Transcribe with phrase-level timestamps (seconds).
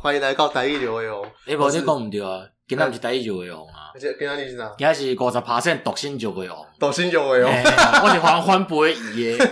[0.00, 1.26] 欢迎来到台语流的哦。
[1.44, 3.90] 哎，无你讲唔对啊，今仔是台语流的红啊。
[3.98, 4.72] 今仔日是啥？
[4.78, 7.52] 今仔是五十趴线独性就会红，独性就会红。
[7.52, 9.36] 我是黄欢不会移耶。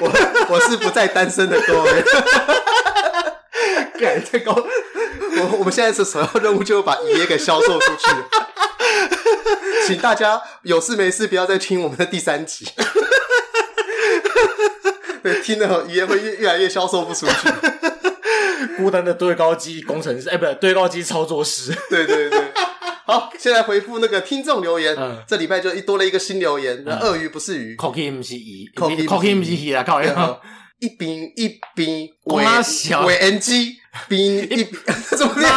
[0.00, 0.12] 我
[0.50, 2.04] 我是不再单身的各位。
[3.98, 4.52] 改太高。
[4.54, 8.10] 我我们现在是首要任务，就是把移耶给销售出去。
[9.88, 12.68] 请大家有事没事不要再听我们的第三集。
[15.24, 17.32] 对，听了移耶会越越来越销售不出去。
[18.76, 21.72] 孤单的对高机工程师， 哎、欸，不对，对高机操作师。
[21.90, 22.40] 对 对对。
[23.06, 24.94] 好，现在回复那个听众留言。
[24.96, 25.22] 嗯。
[25.28, 26.82] 这礼拜就多了一个新留言。
[26.86, 27.76] 那鳄鱼不是鱼。
[27.76, 28.70] Cookie 不是鱼。
[28.74, 29.82] Cookie 不是鱼啊！
[29.86, 30.38] 靠呀。
[30.80, 33.76] 一边一边为小为 NG。
[34.08, 34.64] 边一
[35.16, 35.52] 怎么样？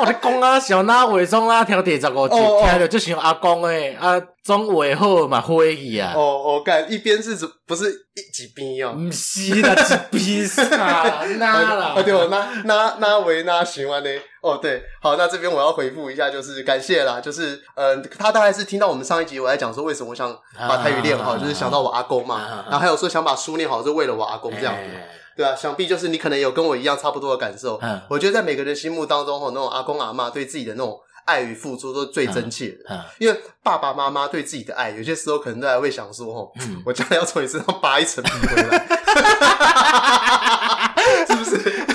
[0.00, 6.12] 我的公啊，小那伪装啊，挑第十五集，听着就像阿公诶，啊，装伪好嘛，会意啊。
[6.14, 7.34] 哦哦，干一边是
[7.66, 8.94] 不是一几边哦？
[8.94, 9.74] 不是啦，
[10.12, 11.86] 一边是啊， 那啦。
[11.96, 14.10] 啊对哦，那那那为那喜欢呢？
[14.42, 24.80] 哦对，好，那这边我要回复一下，就是感谢啦，就是嗯，他大概是听到我们上一集我在讲说为什么我想把台语练好，就是想到我阿公嘛，然后还有说想把书念好是为了我阿公这样子。
[25.40, 27.78] 对啊，想必就是你可能有跟我一样差不多的感受。
[27.80, 32.76] 嗯，我觉得在每个人心目当中，吼，那种阿公阿妈对自己的那种爱与付出都是最真切的。
[32.90, 38.78] 嗯，嗯，因为爸爸妈妈对自己的爱，有些时候可能都还会想说，吼，嗯，我将来要从你身上扒一层皮回来，
[41.26, 41.86] 是不是？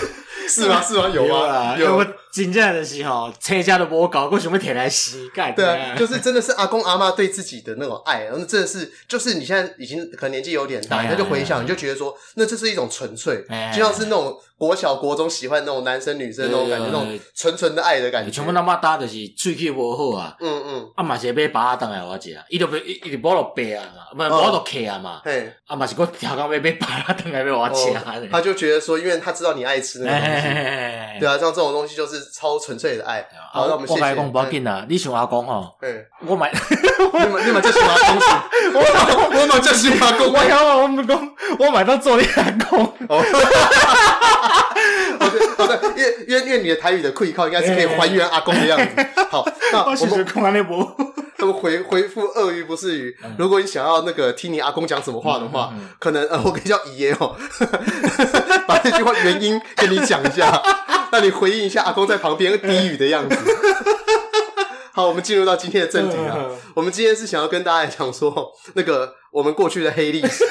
[0.49, 0.81] 是吗？
[0.81, 1.07] 是吗？
[1.09, 1.77] 有吗？
[1.77, 2.03] 有。
[2.35, 5.51] 有真正的是吼，车家都无搞，过什么铁来洗盖？
[5.51, 18.31] 对啊，就是真的是阿公阿妈对自己的那种爱，然后真的是，就是你现在已经可能年纪有点大，他就回想，你就觉得说，那这是一种纯粹，就像是那种国小国中喜欢那种男生女生那种感觉，那种纯纯的爱的感觉。
[18.31, 27.93] 全部他妈搭的是喙齿无好啊，嗯嗯，啊嘛是买把等来我食，伊就伊伊就无落白啊嘛，不无落客啊嘛，嘿，啊嘛是我调工买买把等来要我吃，
[28.31, 32.24] 他就觉得说，因为他知道你爱吃那个东西，对啊，像这种东西就是。
[32.33, 33.99] 超纯粹的爱，好，那我们谢谢。
[33.99, 35.73] 我买公不要紧啊，你喜欢阿公哦？
[35.79, 38.15] 对，我买， 你们你们就喜欢阿公，
[38.73, 38.81] 我
[39.41, 40.33] 我们就喜欢阿公。
[40.33, 42.83] 我讲我们公，我买到做你阿公。
[43.09, 43.21] 哦，
[45.19, 48.85] 好的好的，因为因为因为你的台语的气口应该是可以还原阿公的样子。
[49.29, 50.25] 好，那我们
[51.37, 53.17] 空完那波，那么回回复鳄鱼不是鱼。
[53.37, 57.35] 如果你想要那个听你阿公讲什么话的话，可能呃，我可以叫姨爷哦，
[58.67, 60.61] 把这句话原因跟你讲一下。
[61.11, 63.37] 让你回应一下阿公在旁边低语的样子。
[64.91, 66.35] 好，我们进入到今天的正题啊。
[66.73, 70.43] 我们今天是想要跟大家讲说，那个我们过去的黑历史。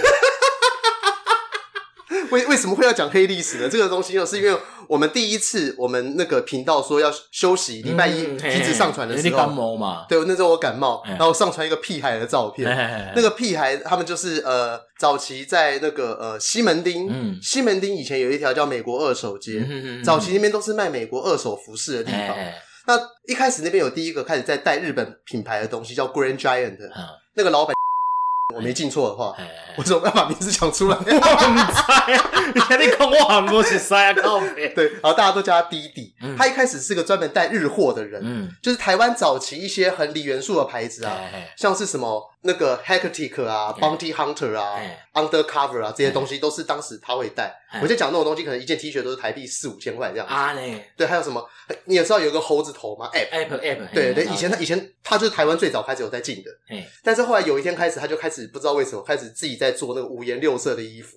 [2.30, 3.68] 为为什么会要讲黑历史呢？
[3.68, 10.06] 这个东西呢是因为我们第一次我们那个频道说要休息，礼拜一停止上传的时候，感冒嘛？
[10.08, 12.68] 对，那时候我感冒，然后上传一个屁孩的照片。
[13.14, 19.66] 那个屁孩他们就是呃，早期在那个呃西门町，西门町以前有一条叫美国二手街，
[20.04, 22.36] 早期那边都是卖美国二手服饰的地方。
[22.86, 26.76] 那一开始那边有第一个开始在带日本品牌的东西，叫 Grand Giant，
[27.34, 27.74] 那个老板。
[28.54, 29.34] 我没记错的话，
[29.76, 30.97] 我怎么要把名字讲出来？
[30.98, 34.69] 我唔知，你肯定看我很多是塞啊，靠北。
[34.70, 36.15] 对，然后大家都叫他弟弟。
[36.38, 41.16] 他一开始是个专门带日货的人，就是台湾早期一些很锂元素的牌子啊，
[41.56, 44.78] 像是什么那个 Hectic 啊、Bounty Hunter 啊、
[45.15, 47.55] Undercover 啊这些东西，都是当时他会带。
[47.82, 50.32] 我就讲那种东西，可能一件 T 恤都是台币四五千块这样子。
[50.32, 51.44] 啊嘞，对，还有什么？
[51.87, 53.94] 你也知道有个猴子头吗？App，App，App。
[53.94, 56.50] 对对，以前他以前他就是台湾最早开始有在进的。
[57.03, 61.16] 但是后来有一天开始，他就开始不知道为什么开始自己在做那个五颜六色的衣服。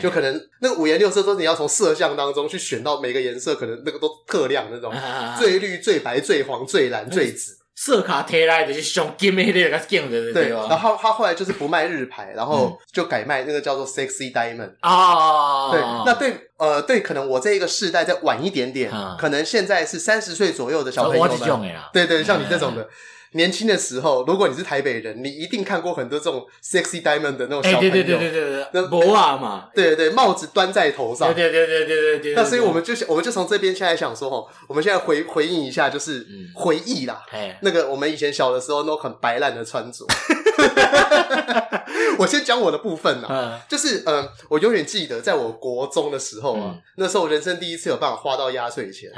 [0.00, 4.94] 就可能那个五颜六色都是你要从色相当中去选到每个颜色，可能那个都特亮那种，
[5.38, 7.58] 最绿、最白、最黄、最蓝、最紫。
[7.80, 10.48] 色卡贴来的是上金的那个镜的，对。
[10.48, 15.70] 然后他后来就是不卖日牌，然后就改卖那个叫做 Sexy Diamond 啊。
[15.70, 21.24] 对，那对呃对，可能我这一个世代再晚一点点，可能现在是三十岁左右的小朋友
[21.56, 22.88] 们，对对，像你这种的。
[23.32, 32.34] 年轻的时候，如果你是台北人，你一定看过很多这种 sexy diamond 的那种小朋友，对对对对对对，那博啊嘛，对对，帽子端在头上，对对对对对对。
[32.34, 37.22] 那所以我们就我们就从这边现在想说，哈，我们现在回回应一下，就是回忆啦，
[37.62, 40.04] 那个我们以前小的时候那种很白烂的穿着。
[42.18, 49.10] 我先讲我的部分啦，就是嗯，我永远记得在我国中的时候啊，那时候人生第一次有办法花到压岁钱，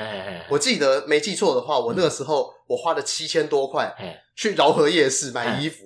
[0.50, 2.54] 我记得没记错的话，我那个时候。
[2.70, 3.92] 我花了七千多块
[4.36, 5.78] 去饶河夜市买衣服。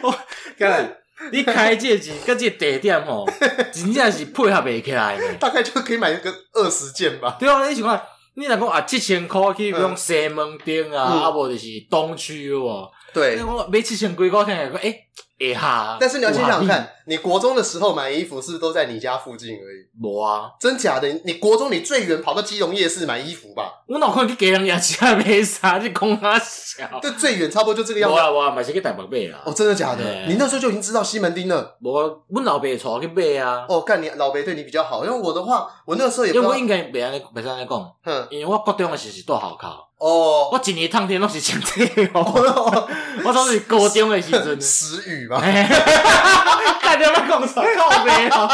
[0.00, 0.14] 我
[0.56, 0.98] 看，
[1.32, 3.28] 你开这几个这地点吼，
[3.72, 5.18] 真正是配合不起来。
[5.40, 7.36] 大概就可以买个二十件吧。
[7.40, 8.00] 对啊，你想看，
[8.34, 12.90] 你若讲啊，七千块去用西门町啊，啊，无就是东区哦。
[13.12, 15.06] 对，我买七千几块，听来讲，诶。
[15.42, 15.96] 哎哈！
[15.98, 19.86] 但是你要先想想看，你国中的时候买衣服是不是都在你家附近而已？
[20.00, 21.08] 无啊，真假的？
[21.24, 23.82] 你国中你最远跑到基隆夜市买衣服吧？
[23.88, 25.78] 我哪可能去给人家家没啥？
[25.78, 27.00] 你公他小？
[27.00, 28.14] 对，最远差不多就这个样子。
[28.14, 29.42] 我啊无啊，买是去台北买啊。
[29.44, 30.04] 哦，真的假的？
[30.28, 31.76] 你那时候就已经知道西门町了？
[31.82, 33.66] 我我老爸带我去买啊。
[33.68, 36.32] 哦，干你老爸对你比较好，因为我的话，我那时候也。
[36.32, 39.88] 因为我应该别安尼别安尼讲，哼，因为我国中的时是住校口。
[40.02, 42.88] 哦，我一年烫天拢是穿这个哦，
[43.24, 45.38] 我都是高中的时阵， 时雨嘛，
[46.82, 48.48] 看你要讲啥靠背哦，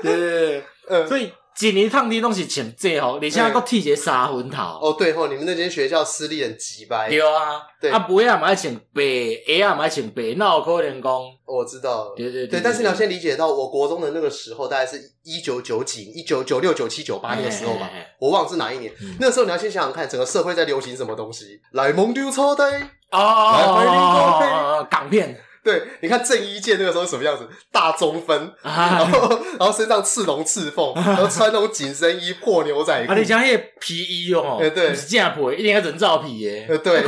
[0.00, 1.32] 对对对，所以。
[1.60, 4.62] 一年烫天拢是穿这吼，你现在搁剃一个三分头。
[4.62, 7.08] 哦，对吼，你们那间学校私立很鸡掰。
[7.08, 9.02] 对啊，对啊，不要嘛爱穿白，
[9.46, 11.12] 鞋啊嘛爱穿白，那我可能讲。
[11.44, 12.14] 我知道了。
[12.16, 17.90] 对对对，但是你要先理解到，我国中的那个时候，大概是一九九几、一九九六、九七、九八那个时候吧，
[18.20, 18.92] 我忘了是哪一年。
[19.18, 21.60] 那个时候你要先想想看，整个社会在流行什么东西？
[21.72, 22.64] 来蒙丢超呆
[23.10, 25.40] 哦，港片。
[25.68, 27.46] 对，你看郑伊健那个时候是什么样子？
[27.70, 29.28] 大中分，然后
[29.58, 33.12] 然后身上刺龙刺凤， 然后穿那种紧身衣、破牛仔裤。
[33.12, 36.64] 啊，你讲那个皮衣哦，对，不是假皮，一定要人造皮耶。
[36.78, 37.02] 对，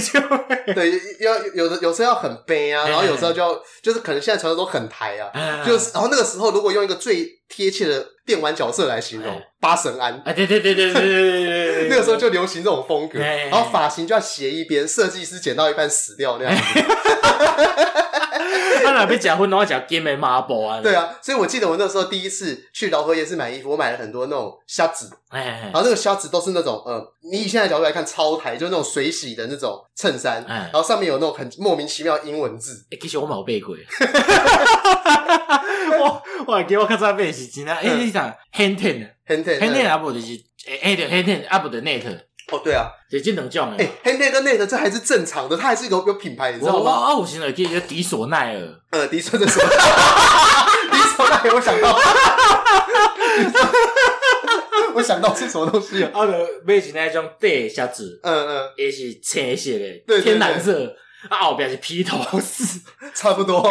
[0.00, 0.20] 就
[0.74, 5.30] 对，要有的有时候要很悲啊，然后有时候就要就是可能现在穿的都很台啊，
[5.64, 10.14] 就是然后那个时候如果用一个最贴切的电玩角色来形容，八神庵。
[10.24, 16.62] 啊，对对对对对对对， 那个时候就流行这种风格，然后发型就要斜一边，设计师剪到一半死掉那样子。
[18.84, 20.80] 他哪边结婚，然后讲金门马步啊？
[20.80, 32.86] 对啊，所以我记得我那时候第一次去饶河夜市买衣服，我买了很多那种虾子，然后那个虾子都是那种呃，你以现在角度来看超台，就是那种水洗的那种衬衫，然后上面有那种很莫名其妙的英文字。
[33.00, 33.76] 其实我冇背过，
[36.00, 40.26] 我我还给我看这背是真的，哎，你讲 Henten，Henten，Henten 阿不就是
[40.82, 42.27] 哎对 Henten 阿不的 Net。
[42.50, 43.90] 哦，对啊，这这两种诶。
[44.02, 46.90] 哎，Handmade 跟 Net 这还是正常的，它还是有有品牌，你知道吗？
[46.90, 49.68] 啊，我现在记得迪索奈尔，呃，迪索的什么？
[50.90, 51.98] 迪索奈尔，我想到，
[54.94, 56.10] 我想到是什么东西啊？
[56.14, 56.32] 啊，就
[56.64, 59.70] 买是那种白鞋子，嗯嗯，也是青色
[60.06, 60.96] 的，天蓝色，
[61.28, 62.80] 啊，后边是披头士，
[63.14, 63.70] 差不多。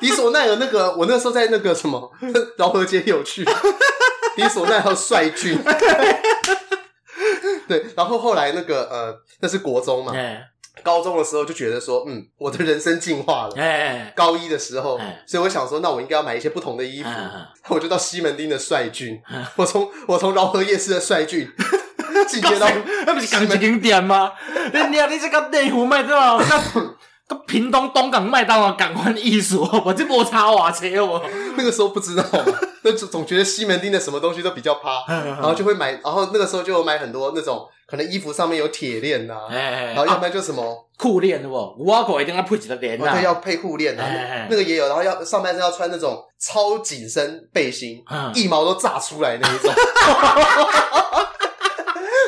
[0.00, 2.10] 迪索奈尔那个，我那时候在那个什么
[2.58, 3.44] 饶河街有去，
[4.36, 5.56] 迪索奈尔帅俊。
[7.68, 10.12] 对，然后后来那个呃，那是国中嘛，
[10.82, 13.54] 高中的时候就觉得说，嗯，我的人生进化了。
[14.14, 17.08] 高一的时候，所以我想说，那我应该要买一些不同的衣服。
[17.68, 19.20] 我就到西门町的帅俊，
[19.56, 21.48] 我从我从饶河夜市的帅俊，
[22.28, 22.68] 进阶到
[23.06, 24.32] 那不是港景点吗？
[24.72, 26.38] 你你这个内湖卖对吧？
[27.26, 31.22] 个屏东东港麦当劳港湾艺术，我这摩擦瓦车我。
[31.56, 32.24] 那个时候不知道，
[32.82, 40.80] 那总总觉得西门町的什么东西都比较趴， 然后就会买，然后那个时候就有买很多那种可能衣服上面有铁链呐， 然后要不然就什么？
[40.96, 44.04] 裤链的不，五阿狗一定要配几个链呐，对，要配裤链啊，
[44.50, 48.02] 那个也有，然后要上半身要穿那种超紧身背心，
[48.34, 49.72] 一毛都炸出来那一种。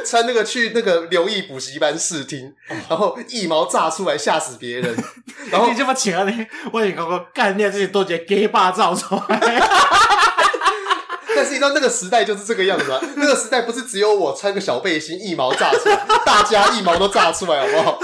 [0.07, 2.55] 穿那个去那个留意补习班试听，
[2.89, 4.97] 然后一毛炸出来吓死别人，
[5.51, 9.41] 然后你这么请啊你，我也刚刚干练这些都觉得 gay 霸造出来。
[11.35, 17.99] 但是你知道那个时代就是这个样子啊， 那个时代不是只有我穿个小背心一毛炸出来，大家一毛都炸出来，好不好？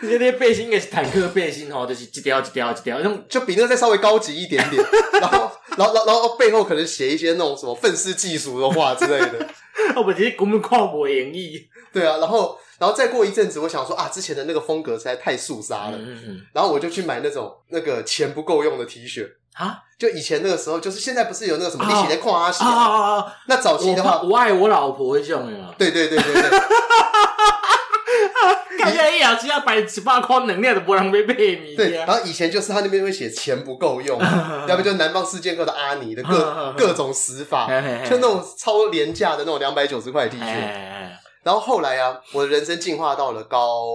[0.00, 4.80] 那些背心应该是坦克背心哦，就是一条一条一条，那种就比那个再稍微高级一点点，
[5.20, 9.46] 然后然后然后然后背后可能写一些那种什么愤世嫉俗的话之类的。
[9.96, 19.26] 我不是根本看不演绎，对啊，然后，然后再过一阵子，我想说啊，之前的那个风格实在太肃杀了，嗯嗯，然后我就去买那种那个钱不够用的 T 恤。
[19.54, 26.42] 啊，就以前那个时候，就是现在不是有那个什么一起在跨阿喜啊，那早期的话，我爱我老婆这种呀，对对对对对，
[28.78, 31.74] 看起来一两千要百七八块能量的，不让被被你。
[31.74, 34.18] 对，然后以前就是他那边会写钱不够用，
[34.68, 37.66] 要不就南方四剑客的阿尼的各 各种死法，
[38.08, 40.44] 就那种超廉价的那种两百九十块 T 恤。
[41.44, 43.86] 然后后来啊，我的人生进化到了高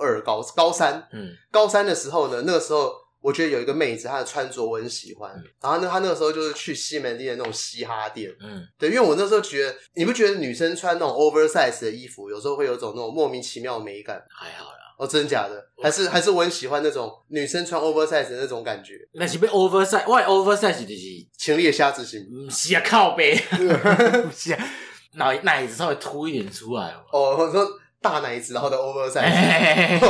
[0.00, 1.06] 二、高高三。
[1.12, 2.90] 嗯，高三的时候呢，那个时候
[3.22, 5.32] 我觉得有一个妹子，她的穿着我很喜欢。
[5.60, 8.34] 然后呢，她那个时候就是去西门町的那种嘻哈店。
[8.40, 14.22] 嗯，对，因为我那时候觉得，你不觉得女生穿那种 oversize 的衣服，有时候会有种那种莫名其妙的美感？
[14.28, 14.78] 还好啦。
[14.98, 15.64] 哦，真的假的？
[15.82, 18.94] 还是还是我很喜欢那种女生穿 oversize 的那种感觉。
[19.12, 22.24] 那是被 oversize，外 oversize 就是情侣的虾子型。
[22.44, 23.36] 不是啊，靠背。
[23.48, 24.68] 不是啊。
[25.14, 27.66] 奶奶子稍微凸一点出来哦，我说
[28.02, 29.98] 大奶子，然后的 oversize，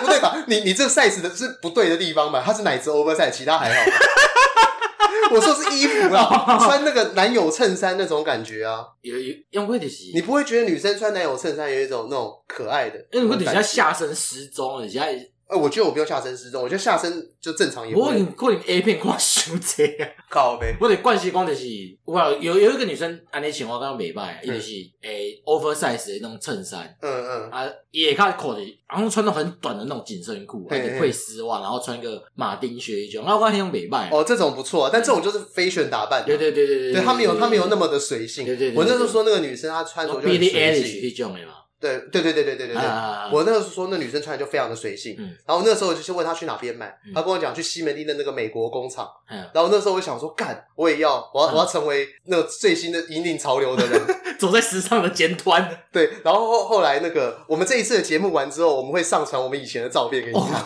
[0.00, 0.44] 不对吧？
[0.46, 2.42] 你你这个 size 的是不对的地方吧？
[2.44, 3.90] 它是奶子 oversize，其他还好。
[5.34, 12.98] 我说是衣服啊，穿那个男友衬衫那种感觉啊，有有用会的是，你不会觉得女生穿男友衬衫有一种那种可爱的？
[13.12, 15.06] 因为会底下下身失踪，底下
[15.52, 17.94] 哎，我觉得我不用下身失踪，我觉得下身就正常也。
[17.94, 20.74] 我可能可能 A 片看伤济啊，靠呗。
[20.80, 21.66] 我得惯习讲就是，
[22.06, 24.70] 哇有有一个女生安尼穿我感觉袂歹，伊就是
[25.02, 34.08] 诶 oversize 的那种衬衫，嗯嗯，啊，也看裤子，然后穿那种很短的那种紧身裤，配丝袜，然后穿一个马丁靴一种，然后我感觉那种袂歹。
[34.10, 38.46] 哦，这种不错，但这种就是 fashion 打扮，对对对对对，对他没有他没有那么的随性。
[38.46, 41.54] 对对，我那时候说那个女生她穿着就很随性一种的嘛。
[41.82, 42.84] 对对对对对对对对，
[43.32, 49.10] 我那个时候说那女生穿的就非常的随性，然后那个时候我就先问她去哪边买，她跟我讲去西门町的那个美国工厂，
[49.52, 54.00] 然后那时候我想说干，我也要，我要我要成为那个最新的引领潮流的人，
[54.38, 55.68] 走在时尚的尖端。
[55.92, 60.64] 对，然后后后来那个我们这一次的节目完之后，我们会上传我们以前的照片给你看，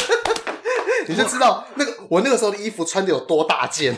[1.08, 3.94] 你就知道那个我那个时候的衣服穿的有多大件。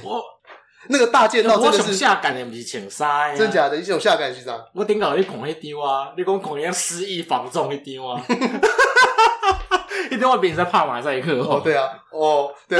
[0.88, 3.76] 那个大件到真的是下感的，不是请杀呀，真假的？
[3.76, 4.52] 你种下感是啥？
[4.74, 8.20] 我顶搞你讲迄丢啊，你讲讲一样失忆防重一丢啊，
[10.10, 12.78] 一丢我比你在帕马赛克哦，对啊，哦，对。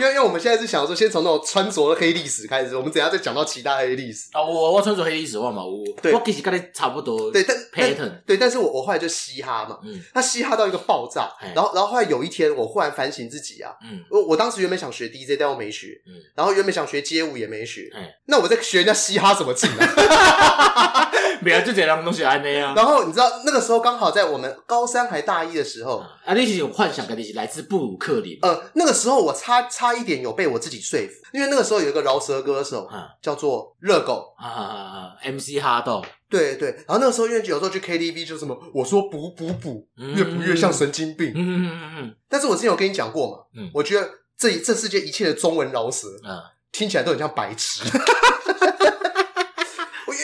[0.00, 4.42] 因为因为我们现在是想说，先从那种穿着的黑历史开始，我们等下再讲到其他黑历史啊。
[4.42, 7.30] 我我穿着黑历史我嘛，我对我其实跟你差不多。
[7.30, 19.86] 对，但 pattern 对，但是我我后来就嘻哈嘛，嗯，他嘻哈到一个爆炸，然后然后后来有一天，我忽然反省自己啊，嗯，我我当时原本想学 DJ，但我没学，嗯，然后原本想学街舞也没学，嗯，那我在学人家嘻哈什么进来？
[21.44, 22.74] 没有就这两个东西安内啊。
[22.76, 28.38] 然后你知道那个时候刚好在我们高三还大一的时候，啊，那是有幻想，跟那些来自布鲁克林。
[28.42, 32.88] 呃，那个时候我差差一点有被我自己说服，因为那个时候有一个饶舌歌手，
[33.22, 36.04] 叫做热狗啊啊啊，MC 哈豆。
[36.28, 41.32] 对对，然后那个时候因为有时候去 KTV 就什么，我说补补补，越补越像神经病。
[41.34, 42.14] 嗯嗯嗯嗯。
[42.28, 46.38] 但是我之前有跟你讲过嘛，嗯，我觉得这这世界一切的中文饶舌，嗯，
[46.70, 47.82] 听起来都很像白痴。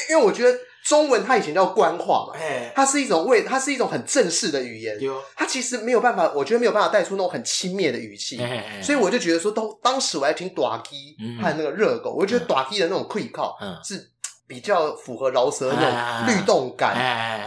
[0.08, 0.58] 我因因为我觉得。
[0.86, 2.38] 中文它以前叫官话嘛，
[2.72, 4.96] 它是一种为它是一种很正式的语言，
[5.34, 8.38] 它其实没有办法，我觉得没有办法带出那种很轻蔑的语气，
[8.80, 10.94] 所以我就觉得说，当当时我还听大支
[11.42, 14.12] 和那个热狗，我就觉得大支的那种愧靠是。
[14.48, 16.94] 比较符合饶舌的那种律动感，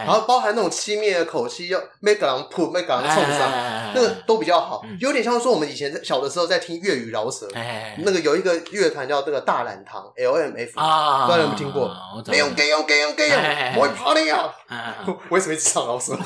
[0.06, 3.50] 然后包含那种轻蔑的口气，要没个人扑，没个人冲上，
[3.96, 7.48] 那个都比较好，有点像说我们以前小的时候在听粤语饶舌，
[8.00, 11.89] 那个有一个乐团叫这个大染堂 L M F，不知道有没有听过？
[12.27, 13.38] 没有给用给用给用，
[13.77, 14.53] 我会跑你啊！
[15.08, 16.18] 我为什么一直唱饶舌？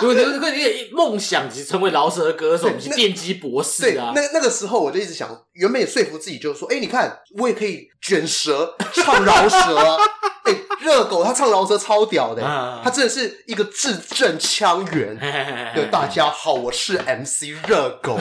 [0.00, 4.12] 如果你如果你梦想是成为饶舌的歌手，你是电击博士啊？
[4.14, 5.28] 那那个时候我就一直想，
[5.58, 9.42] 原本也说服自己，就是说，哎，你看我也可以卷舌 唱饶。
[9.42, 9.98] 饶舌，
[10.46, 12.42] 哎，热狗他唱饶舌超屌的，
[12.84, 15.18] 他真的是一个字正腔圆。
[15.74, 18.20] 对，大家好，我是 MC 热狗。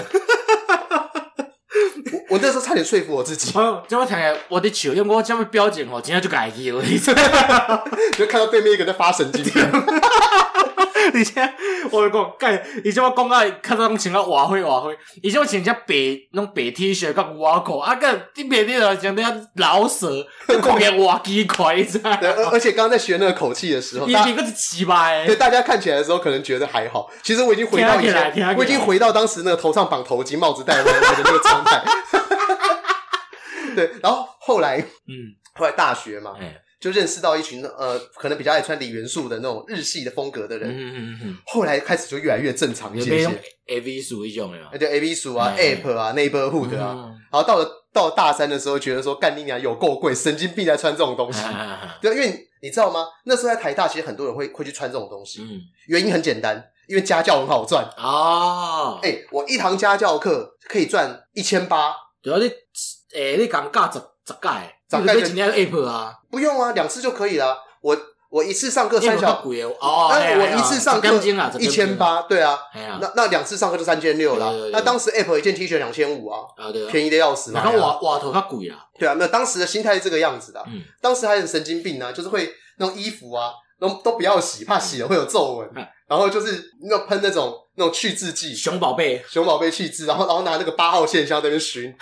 [2.11, 3.51] 我我那时候差点说服我自己。
[3.55, 6.81] 哦，这么听来我的球，因为我这么标准哦，今天就改一了，
[8.17, 9.53] 就看到对面一个在发神经病。
[11.15, 11.53] 以前
[11.91, 15.85] 我讲，盖以前我讲啊，看到种穿啊瓦灰瓦灰，以前我穿只白
[16.33, 19.23] 那种白 T 恤，跟外裤，啊个你白天啊讲的
[19.55, 22.11] 老舌，讲起瓦几块，知道？
[22.11, 31.83] 而 而且刚刚在学那个口气的时候，你一个是奇葩，对大家看起来的时候可能觉得还好，其实我已经回到以前，我已经回到当时那个头上绑头巾、帽子戴歪歪的那个状态。
[33.75, 36.33] 对，然后后来，嗯，后来大学嘛。
[36.79, 40.69] 就认识到一群呃，可能比较爱穿李元素的那种日系的风格的人。
[40.69, 41.37] 嗯嗯嗯。
[41.45, 43.41] 后来开始就越来越正常一些些。
[43.67, 47.11] A V 属一种那就 A V 属啊，App 啊，Neighborhood 啊。
[47.31, 51.41] 然后到了到了大三的时候，觉得说干你娘有够贵，神经病在穿这种东西。
[52.01, 53.07] 对，因为你知道吗？
[53.25, 55.41] 那时候在台大，其实很多人会会去穿这种东西。
[55.41, 55.59] 嗯。
[55.87, 58.99] 原因很简单，因为家教很好赚啊。
[59.01, 61.93] 哎，我一堂家教课可以赚一千八。
[62.21, 62.49] 主要，你
[63.13, 64.33] 诶，你讲价十十
[64.89, 64.97] 盖。
[64.99, 67.57] 早该今天 app 啊，不用啊，两次就可以了。
[67.81, 67.97] 我
[68.29, 71.15] 我一次上课三小时哦，那我一次上课
[71.59, 72.59] 一千八，对啊，
[72.99, 74.69] 那那两次上课就三千六了。
[74.71, 76.39] 那当时 app 一件 T 恤两千五啊，
[76.91, 77.53] 便宜的要死。
[77.53, 80.63] 然后瓦瓦头它贵啊，对啊，那当时的心态是这个样子的。
[81.01, 85.69] 当时还很神经病呢，就是会那种衣服啊，都都不要洗，怕洗了会有皱纹。
[86.07, 91.93] 然后就是那喷那种那种去渍剂，熊宝贝，熊宝贝去渍，然后然后拿那个八号线香在那边熏。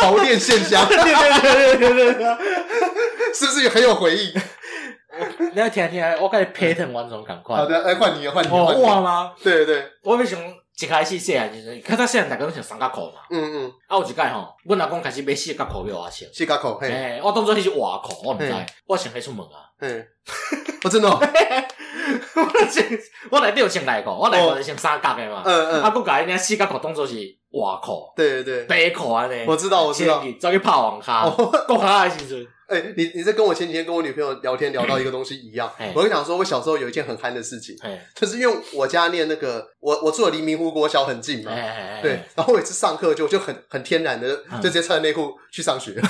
[0.00, 2.36] 潮店线香，对对对对对对，
[3.32, 4.34] 是不是也很有回忆？
[5.54, 7.56] 你要听听，我感觉 pattern 完全赶快。
[7.56, 9.32] 好的，来换你，换你，换我吗？
[9.42, 10.42] 对对对，我为什么
[10.80, 13.22] 一开始细汉时阵，较早细汉逐个拢穿三角裤嘛。
[13.30, 13.72] 嗯嗯。
[13.86, 16.28] 啊，有一届吼，阮阿公开始买四角裤给我穿。
[16.32, 17.20] 四角裤，嘿。
[17.22, 18.52] 我当作迄是外裤，我毋知，
[18.86, 19.70] 我穿迄出门啊。
[19.80, 20.06] 嗯。
[20.82, 21.08] 我 真的。
[21.10, 21.18] 我
[22.66, 22.98] 穿，
[23.30, 25.42] 我内底有穿内裤，我内裤是穿三角的嘛。
[25.44, 25.82] 嗯嗯。
[25.82, 27.14] 啊，佮家己领四角裤当做是。
[27.54, 37.76] 外裤，对对对，白裤安尼，我知道我知道，走去拍网咖， 国卡的时阵，哎、欸，你你在跟我前几天跟我女朋友聊天聊到一个东西一样，我就想说，我小时候有一件很憨的事情，
[38.14, 41.52] 就是因为我家念那个，我我住的离明湖国小很近嘛，
[42.02, 46.00] 对，然后我有一次上课就就很很天然的就直接穿着内裤去上学，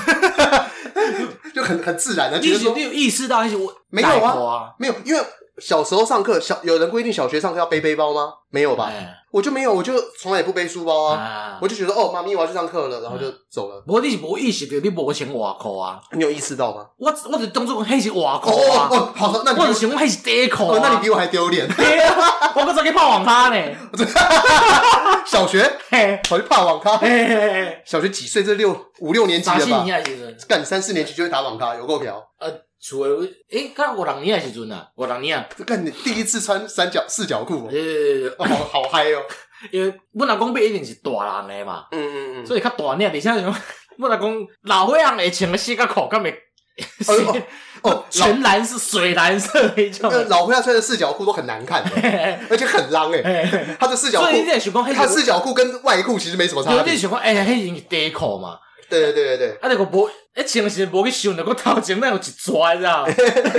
[1.54, 5.20] 就很很自然的，你有你有意识到一些我没有啊，没有，因为。
[5.58, 8.32] 小时候上课，小有人规定小学上课要背背包吗？
[8.50, 8.90] 没有吧，
[9.32, 11.58] 我就没有，我就从来也不背书包啊。
[11.60, 13.82] 我就觉得哦，妈咪我要去上课了，然后就走了。
[13.86, 16.00] 不过你是无意识到你无穿袜裤啊？
[16.12, 16.86] 你有意识到吗？
[16.98, 18.88] 我我就当作迄是袜裤啊。
[18.90, 20.76] 哦，好，那我就想迄是底裤。
[20.80, 21.66] 那你比我还丢脸。
[22.54, 23.56] 我刚才去泡网咖呢。
[25.26, 25.62] 小学，
[26.28, 26.98] 跑去泡网咖。
[27.84, 28.44] 小学几岁？
[28.44, 29.84] 这六五六年级了吧？
[30.48, 32.22] 干三四年级就会打网咖，有够嫖。
[32.40, 32.50] 呃。
[32.86, 39.22] 除了诶，刚五六年的时阵啊，五六年啊，这你第一次穿三角四角裤，对对对对，好好嗨哦！
[39.70, 43.54] 因为阮老公辈一定是大人的嘛，嗯嗯嗯，所以较大领，而且像阮
[44.10, 46.30] 老公老伙仔会穿个四角裤，干咪
[47.82, 50.10] 哦，全蓝是水蓝色那种。
[50.28, 51.90] 老岁仔穿的四角裤都很难看的，
[52.50, 53.76] 而且很浪 诶。
[53.80, 54.26] 他的四角裤，
[54.92, 56.78] 他四角裤跟外裤其实没什么差别。
[56.78, 58.58] 有点喜欢哎，黑影底裤嘛。
[58.88, 63.06] 对对对对对，啊，那个无，一穿时无去想，那个头前那有一撮，知道？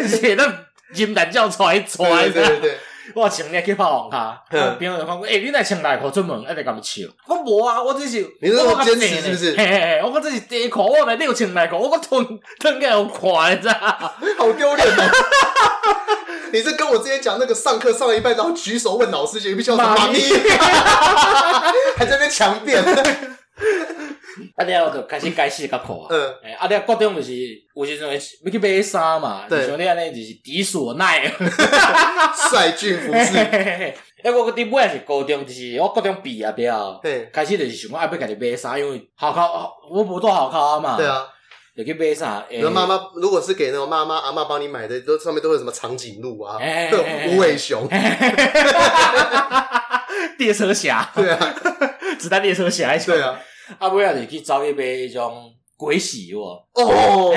[0.08, 2.78] 是那阴蛋叫出来撮，对对对，
[3.14, 4.42] 我穿你去泡网咖，
[4.78, 7.08] 别人就讲，诶，你来穿内裤出门，一直咁笑。
[7.28, 9.56] 我无啊，我只是，你是坚持是不是？
[9.58, 13.74] 嘿嘿嘿，我讲这是底裤，我来你有穿内裤，我讲吞吞起来有看，知道？
[14.38, 15.12] 好丢脸哦！
[16.54, 20.20] 你是跟我之前讲那个上课上了一半，然后举手问老师，就必须要妈咪，
[21.98, 22.82] 还在那边强辩。
[24.56, 26.08] 啊，了后就开始改四角裤啊。
[26.10, 26.34] 嗯。
[26.44, 27.34] 诶，啊，了高中就是
[27.76, 31.26] 有时阵要去买衫嘛，就像你安尼就是迪索奈。
[32.50, 33.38] 帅俊服饰。
[34.24, 40.98] 哎，我个弟妹也是高中，就是我高中毕业了，对，开始就是想讲爱要家己买衫，因为好考，我无多好考啊嘛。
[40.98, 41.28] 对啊。
[41.78, 42.42] 就去买衫。
[42.62, 46.58] 那妈妈如果是给那种妈妈阿嬷帮你买的，都上面都会有什么长颈鹿啊，
[47.28, 47.86] 无尾熊。
[50.38, 51.12] 列车侠。
[51.14, 51.56] 对啊。
[52.18, 52.98] 子弹列车侠。
[52.98, 53.38] 对啊。
[53.80, 56.66] 啊，尾仔就去找去买迄种鬼洗喔。
[56.74, 57.34] 哦，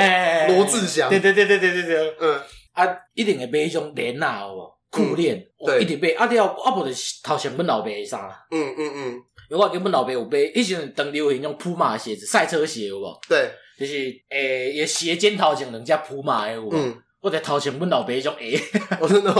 [0.49, 1.09] 罗志祥。
[1.09, 2.17] 对对对对对对对。
[2.21, 2.41] 嗯。
[2.73, 4.79] 啊，一定会买迄种链啊，有无？
[4.91, 5.45] 裤链。
[5.67, 5.83] 对。
[5.83, 6.11] 一定买。
[6.11, 8.21] 啊，了啊，无就是头前阮老爸的衫。
[8.51, 9.23] 嗯嗯嗯。
[9.51, 13.19] 因为我跟阮老爸有买，以前当流行种普马的鞋子，赛车鞋有无？
[13.29, 13.51] 对。
[13.79, 13.95] 就是
[14.31, 16.71] 诶，伊鞋尖头前两只普马诶有无？
[16.73, 16.97] 嗯。
[17.29, 18.59] 我在头前阮老爸迄种鞋。
[18.99, 19.33] 我 真的。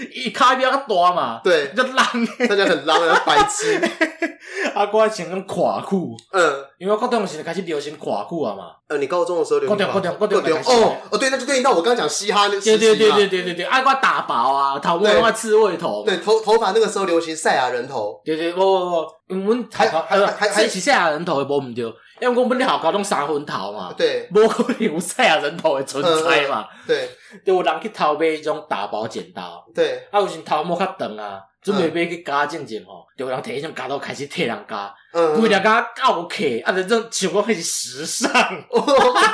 [0.00, 0.30] 比
[0.62, 1.40] 较大嘛。
[1.44, 1.68] 对。
[1.76, 2.04] 就浪。
[2.48, 3.80] 大家很浪啊，白痴。
[4.74, 8.72] 啊，我还穿种垮裤，嗯，因为我高中时开始流行垮裤啊嘛。
[8.88, 10.00] 呃，你高中的时候流行垮裤。
[10.00, 16.04] 高中哦哦，对，那就对应到我刚刚讲嘻哈那个时期对对对对对对，啊，我打薄啊，头毛用个刺猬头。
[16.04, 18.20] 对，头头发那个时候流行赛亚人头。
[18.24, 21.84] 对对，不不不，我们还还还还是赛亚人头的无毋对，
[22.20, 23.92] 因为我们好高中三分头嘛。
[23.96, 24.28] 对。
[24.34, 26.66] 无可能有赛亚人头的存在嘛。
[26.86, 27.08] 对。
[27.44, 29.64] 就有人去偷买迄种打包剪刀。
[29.74, 30.06] 对。
[30.10, 31.40] 啊，有时头毛较长啊。
[31.62, 38.32] 准备要去加正正吼，就有人摕迄种剪刀开始替人加，规条加高客，啊，这种像讲迄是时尚，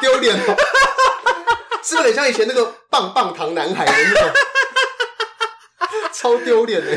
[0.02, 0.56] 丢脸哦，
[1.84, 4.30] 是不是很像以前那个棒棒糖男孩的那种，
[6.12, 6.90] 超丢脸的。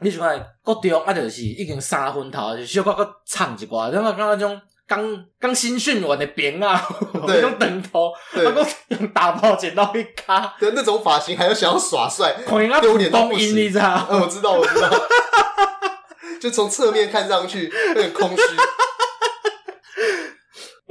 [0.00, 4.60] 你想看，高中啊，就是已经三分头，就小可搁唱一寡，像刚刚那种。
[4.88, 6.82] 刚刚新训完的兵啊，
[7.26, 12.34] 那种长头，他都用打炮剪刀一卡，对那种发型还要想要耍帅，
[12.80, 14.06] 丢脸到不行，你知道？
[14.08, 14.88] 嗯，我知道，我知道，
[16.40, 18.42] 就从侧面看上去有点空虚。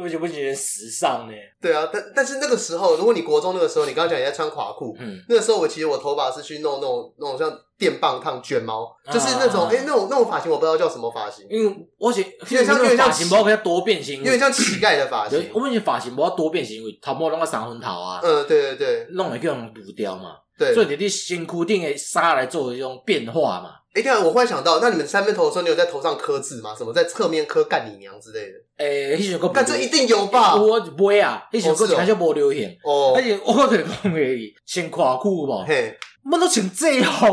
[0.03, 1.33] 不觉不觉得时尚呢？
[1.59, 23.71] 对啊，但但是那个时候，如果你国中那个时候，你刚刚讲你在穿垮裤，嗯，那个时候我其实我头发是去弄那种那种像电棒烫卷毛，就是那种哎那种那种发型，我不知道叫什么发型，因为我觉因为像因为像发型包较多变形，因为像乞丐的发型，我们以前发型包多变形，因为头毛弄个三分头啊，嗯，对对对，弄了叫人独雕嘛，对，所以你的辛苦定的纱来做一种变化嘛。
[23.97, 26.75] 哎，对啊，我忽然想到，那你们三分头的时候，你有在头上刻字吗？
[26.77, 28.57] 什么在侧面刻干你娘之类的？
[28.77, 30.55] 诶，迄首歌，干这一定有吧？
[30.55, 32.69] 我不会啊，迄首歌还是无流行。
[32.83, 35.65] 哦，而且我可能讲诶，穿垮裤吧。
[35.67, 35.97] 嘿，
[36.31, 37.27] 我都穿最好，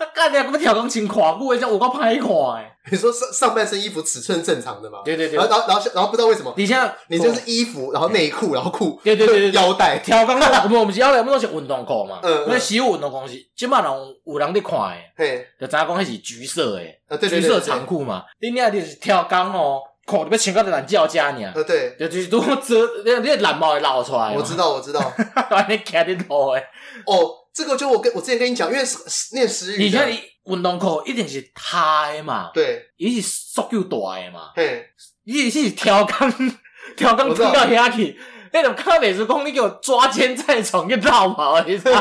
[0.00, 2.72] 啊，干你啊，我们跳钢琴垮裤，这样有够歹看诶。
[2.90, 5.00] 你说上上半身衣服尺寸正常的吗？
[5.04, 5.36] 对对对。
[5.36, 9.98] 然后然后然后然后不知道为什么，你现在你就是衣服，然后内裤，然后裤，对对对对，腰带。
[9.98, 12.20] 跳钢我们我们是腰带，我们都是运动裤嘛。
[12.22, 12.46] 嗯。
[12.48, 15.12] 那洗运动裤是基本上有人在看诶。
[15.16, 15.46] 嘿。
[15.60, 18.24] 就知影讲迄是橘色诶，橘色长裤嘛。
[18.40, 19.82] 你那就是跳钢哦。
[20.06, 21.52] 裤你要穿个懒觉家呢？
[21.54, 24.34] 呃，对，就就是都遮，你你懒毛会露出来。
[24.34, 25.00] 我知道，我知道。
[25.68, 26.60] 你卡在头诶。
[27.06, 29.84] 哦，这个就我跟我之前跟你讲，因为是念时语。
[29.84, 32.50] 你看你运动裤一定是太嘛？
[32.54, 34.50] 对，伊是缩又大的嘛？
[34.54, 34.86] 嘿，
[35.24, 36.32] 伊是跳钢，
[36.96, 38.18] 跳钢跳到遐去，
[38.52, 42.00] 那种看美术工，你给我抓奸在床跟逃跑，你知道？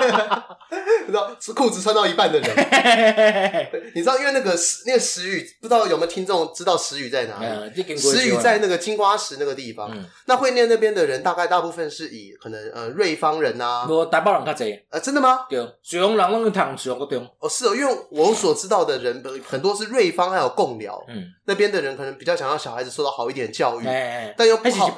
[0.71, 0.77] 你
[1.11, 2.49] 知道是裤子穿到一半的人，
[3.95, 4.17] 你知道？
[4.17, 7.39] 因为那个石那个石屿，不知道有没有听众知道石屿在哪
[7.73, 7.97] 里？
[7.97, 9.89] 石屿在那个金瓜石那个地方。
[10.25, 14.79] 那会念那边的人，大概大部分是以可能呃瑞芳人啊，我台北人较济。
[14.89, 15.45] 呃，真的吗？
[15.49, 17.27] 对，水龙人拢去读水龙个中。
[17.39, 23.85] 哦，是哦，因为我所知道的人很多是瑞芳还有贡寮，嗯，那边的人可能比较想让小孩子受到好一点教育，
[24.37, 24.89] 但又不好。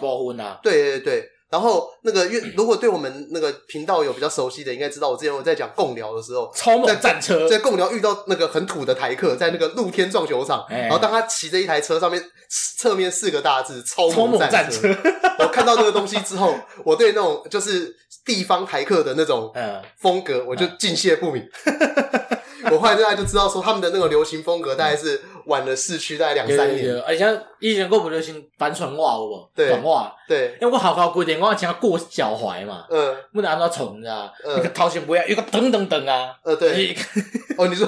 [0.63, 1.29] 对对对。
[1.51, 6.87] 然后那个，因为如果对我们那个频道有比较熟悉的，应该知道我之前我在讲贡寮的时候，超猛。
[7.01, 7.47] 战车。
[7.47, 14.87] 在贡寮遇到那个很土的台客，在那个露天撞球场，然后当他骑着一台车，上面侧面四个大字“超猛战车”，
[15.39, 19.53] 我看到这个东西之后，我对那种就是地方台客的那种
[19.99, 21.43] 风格，我就敬谢不敏。
[22.71, 26.99] 我后来大家就知道说，他们的那个流行风格大概是晚了市区大概两三年。
[27.01, 29.49] 而且以前过不流行帆船袜，有无？
[29.55, 30.13] 短袜。
[30.27, 30.57] 对。
[30.61, 32.85] 因为我好高规定，我要穿过脚踝嘛。
[32.89, 33.15] 嗯。
[33.33, 34.31] 不能安怎穿，你知道？
[34.43, 36.33] 那个头前不要有个噔噔噔啊。
[36.43, 36.95] 呃，对。
[37.57, 37.87] 哦，你说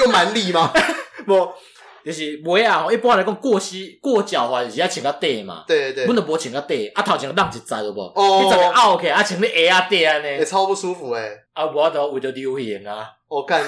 [0.00, 0.72] 用蛮力吗？
[1.26, 1.48] 不，
[2.04, 2.86] 就是袜啊。
[2.90, 5.64] 一般来讲，过膝过脚踝是要穿个底嘛。
[5.66, 6.06] 对对对。
[6.06, 8.00] 不能不穿个底，啊头前浪一截，有无？
[8.14, 8.40] 哦。
[8.44, 10.28] 你整个拗起，啊穿你鞋啊底啊呢？
[10.28, 11.38] 也超不舒服诶。
[11.52, 13.08] 啊，我都为了流行啊。
[13.28, 13.62] 我干。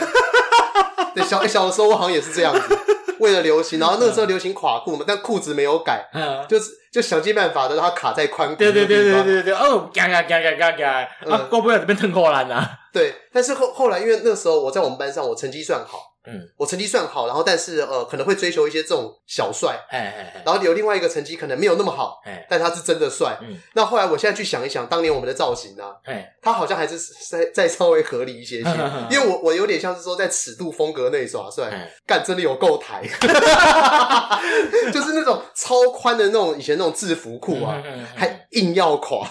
[1.15, 2.79] 对，小小的时候我好像也是这样子，
[3.25, 6.07] 为了流行，然后那个时候流行垮裤嘛，但裤子没有改，
[6.47, 8.57] 就是就想尽办法的让它卡在宽裤。
[8.57, 12.71] 对对对对对对，哦，嘎嘎嘎嘎嘎嘎，啊，过不了这边腾扣篮啊。
[12.93, 16.14] 对，但是后后来因为那时候我在我们班上，我成绩算好。
[16.27, 23.39] 嗯，我成绩算好，然后但是呃可能会追求一些这种小帅，哎哎哎，然后有另外一个成绩可能没有那么好，哎，但他是真的帅。
[23.43, 28.71] 嗯，那后来我现在去想一想，当年我们的造型呢，哎，他好像还是再再稍微合理一些些，
[29.11, 31.71] 因为我我有点像是说在尺度风格内耍帅，
[32.07, 33.03] 干真的有够台，
[34.93, 37.83] 就是那种超宽的那种以前那种制服裤啊，
[38.17, 39.29] 还硬要垮，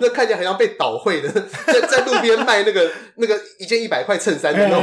[0.00, 1.28] 那看起来好像被倒会的，
[1.66, 4.82] 在在路边卖那个那个一件一百块衬衫的那种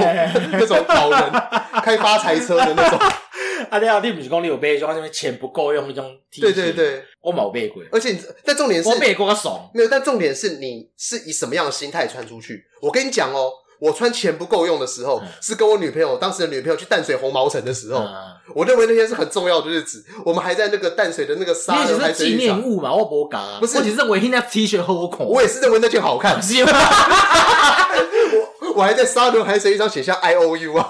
[0.54, 1.49] 那种老人。
[1.84, 3.00] 开发财车的那种，
[3.70, 6.44] 啊，对啊，你不是讲你有背一种什么钱不够用那种 T 恤？
[6.44, 12.66] 对对对，我冇买过，而且但重点是，我买过个爽，没有，但重点是你是以什么样的心态穿出去？
[12.82, 13.52] 我跟你讲哦。
[13.82, 18.06] 我穿钱不够用的时候，是跟我女朋友当时的女朋友去淡水红毛城的时候，
[18.54, 20.04] 我认为那天是很重要的日子。
[20.26, 22.40] 我们还在那个淡水的那个沙滩海水浴场。
[22.40, 23.58] 纪念物嘛，我不讲。
[23.62, 25.26] 不是，我只是认为那 T 恤好看。
[25.26, 26.36] 我也是认为那件好看。
[28.62, 30.90] 我我还在沙轮海水浴场写下 I O U 啊。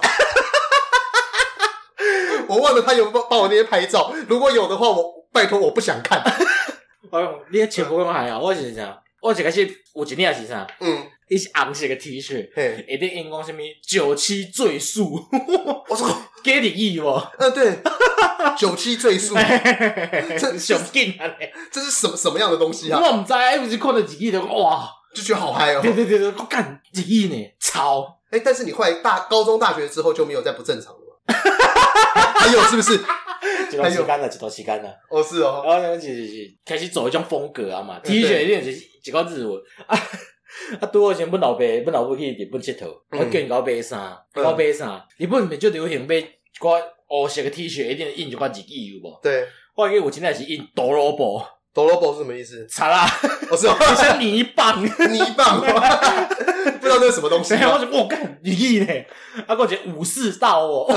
[2.49, 6.19] 我忘了他有没有帮我那些拍照，如果有的话，我拜托我不想看。
[7.11, 8.99] 哎呦，你钱不够用还好，我是啥？
[9.21, 9.61] 我一开始
[9.95, 10.67] 有一年是啥？
[10.79, 11.07] 嗯。
[11.29, 15.23] 一是红色个 T 恤，嘿，一定用讲什么九七最速，
[15.87, 16.09] 我说
[16.43, 17.07] 给你意不？
[17.37, 17.77] 嗯，对，
[18.57, 19.35] 九七最速，
[20.39, 21.29] 这上劲啊！
[21.71, 22.99] 这是什么什么样的东西啊？
[22.99, 25.81] 我唔知，哎，我就看到几亿的，哇，就觉得好嗨哦！
[25.83, 27.53] 对对对对，我干几亿呢？
[27.59, 28.17] 超！
[28.31, 31.35] 哎，但是你后来大高中、大学之后就没有再不正常了吗？
[32.39, 32.97] 还有是不是？
[33.69, 34.89] 几段时间了，几段时间了？
[35.09, 36.33] 哦，是哦，然后就是是
[36.65, 39.55] 开始走一种风格啊嘛，T 恤一定是几个日文
[39.87, 39.95] 啊。
[40.81, 43.99] 啊，拄好像阮老爸、阮老母去日本佚佗，我叫因甲我买衫，
[44.33, 45.01] 甲我买衫。
[45.17, 46.25] 日本毋是最流行买一
[46.59, 49.19] 寡乌色个 T 恤，一定印一寡字句有无？
[49.21, 51.41] 对，我记我今天是印多罗布，
[51.73, 52.67] 多罗布是什么意思？
[52.67, 53.07] 擦啦，
[53.51, 54.89] 我知道， 像泥棒，泥
[55.37, 57.53] 棒，不知道这是什么东西。
[57.53, 58.93] 我就我干，你印呢？
[59.47, 60.87] 啊，我讲武士道哦，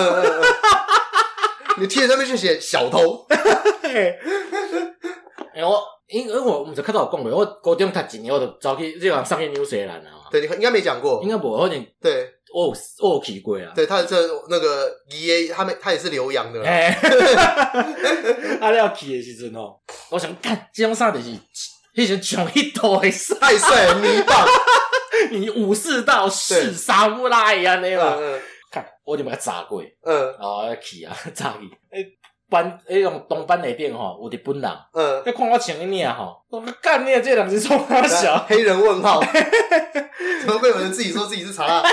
[1.83, 3.27] 你贴在上面就写小偷。
[5.53, 5.83] 哎我。
[6.09, 10.29] 因为我唔是看到有讲过，我高中读几年，我就走去这样上去纽西兰啊。
[10.31, 13.73] 对，你应该没讲过，应该无，反正对，我有我有去过啊。
[13.75, 14.14] 对，他这
[14.51, 16.62] 那个爷爷，他们他也是留洋的。
[16.62, 16.88] 哎，
[18.61, 19.77] 啊，你要去的时阵哦，
[20.11, 21.31] 我想干这种啥就是，
[21.95, 24.47] 以前穷一套的帅太帅了，泥棒，
[25.33, 28.18] 你武士道是杀乌拉一样的嘛？
[28.73, 29.83] 看，我就把它炸过。
[30.03, 32.19] 嗯，啊，要去啊， 炸去。
[32.49, 38.45] 班迄种东班内店吼，有日本人，嗯，你看我穿一领吼，我干你啊，这人是从哪小？
[38.47, 39.23] 黑人问号，
[40.45, 41.83] 怎么会有人自己说自己是查拉？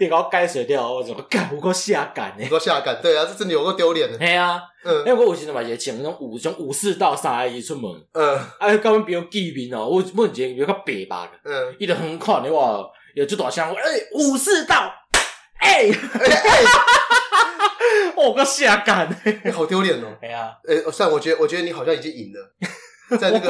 [0.00, 1.48] 你给我改水掉，我怎么干？
[1.54, 2.42] 有够下感呢？
[2.44, 4.18] 有够下感，对啊，这真的有够丢脸的。
[4.18, 14.92] 嘿啊，嗯，因为我有时阵嘛是穿那种武种武士道衫伊出门，嗯，啊，甲阮比如见面哦，我我以前比较白白的，嗯，伊就很看你话有这大声，诶，武士道，
[15.60, 15.94] 诶，诶。
[18.16, 19.08] 我个下感，
[19.44, 20.16] 你好丢脸哦！
[20.22, 23.48] 哎呀，诶，算，我觉得，我觉得你好像已经赢了，在那个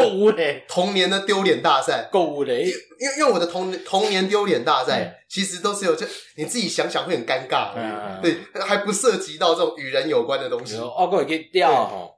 [0.67, 2.73] 童年的丢脸大赛，购物的，因为
[3.19, 6.05] 因为我的童童年丢脸大赛，其实都是有这，
[6.37, 10.77] 你自己想想会很尴尬，对，还不涉及到这种与人有关的东西。
[10.77, 12.09] 哦，可以掉哈，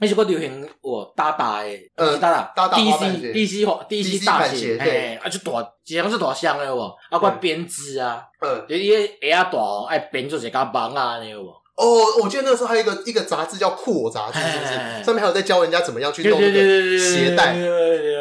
[0.00, 11.46] 那是个流行我大大的，呃，大大 DC DC 滑 DC 大鞋，哎，啊就大，一样是大箱的啵，啊，怪编织啊，嗯，就伊个鞋啊大，爱编做一个网啊，你有无？
[11.76, 15.04] 哦，我记得那个时候还有一个一个杂志叫酷我杂志，是不是？
[15.04, 17.54] 上面还有在教人家怎么样去弄那个鞋带，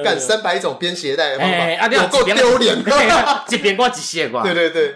[0.04, 2.78] 干三百种编鞋带的方法，有够丢脸，
[3.50, 4.96] 一边挂一鞋挂，对对对，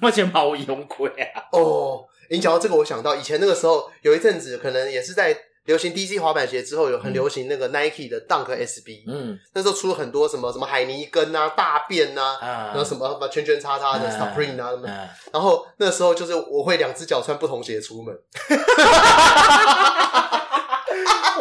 [0.00, 1.42] 目前冇用过啊。
[1.52, 5.34] 哦，你讲到这个，我想到以前那个时候有一阵子，可能也是在。
[5.68, 9.04] 流行 DC 滑板鞋之后，有很流行那个 Nike 的 Dunk SB。
[9.06, 12.38] 嗯，那时候出了很多什么什么海尼根啊、大便啊，
[12.72, 14.88] 然后什么什么圈圈叉叉的 Supreme 啊什么。
[15.30, 18.16] 然后那时候就是我会两只脚穿不同鞋出门。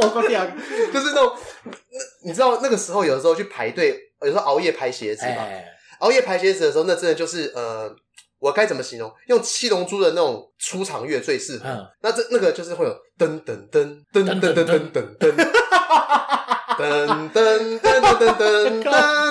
[0.02, 0.58] 我靠天，
[0.94, 1.34] 就是那种，
[2.26, 5.48] 你知道那个时候有的时候去排队，有时候熬夜排鞋子嘛。
[6.00, 7.96] 熬夜排鞋子的时候，那真的就是呃。
[8.40, 9.12] 我该怎么形容？
[9.28, 11.70] 用七龙珠的那种出场乐最适合。
[11.70, 15.48] 嗯、那这那个就是会有噔噔噔噔噔噔噔噔噔噔。
[16.78, 16.84] 噔
[17.32, 18.84] 噔噔噔噔噔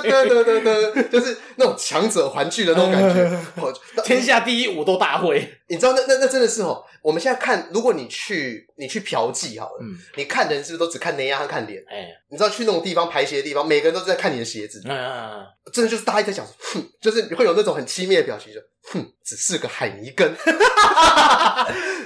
[0.03, 3.39] 噔噔噔噔，就是那种强者环聚的那种感觉，
[4.03, 5.49] 天下第一武斗大会。
[5.69, 11.81] 你知道那那那真的是哦，我们现在看，如果你去你去嫖妓好了，嗯，你看人是不是都只看内样和看脸？
[11.87, 14.81] 哎，你知道去那种地方排鞋的地方，每个人都在看你的鞋子。
[14.83, 18.59] 嗯嗯嗯，真的就是大家在讲，哼，就是会有那种很轻蔑的表情，就
[18.91, 20.33] 哼，只是个海泥根。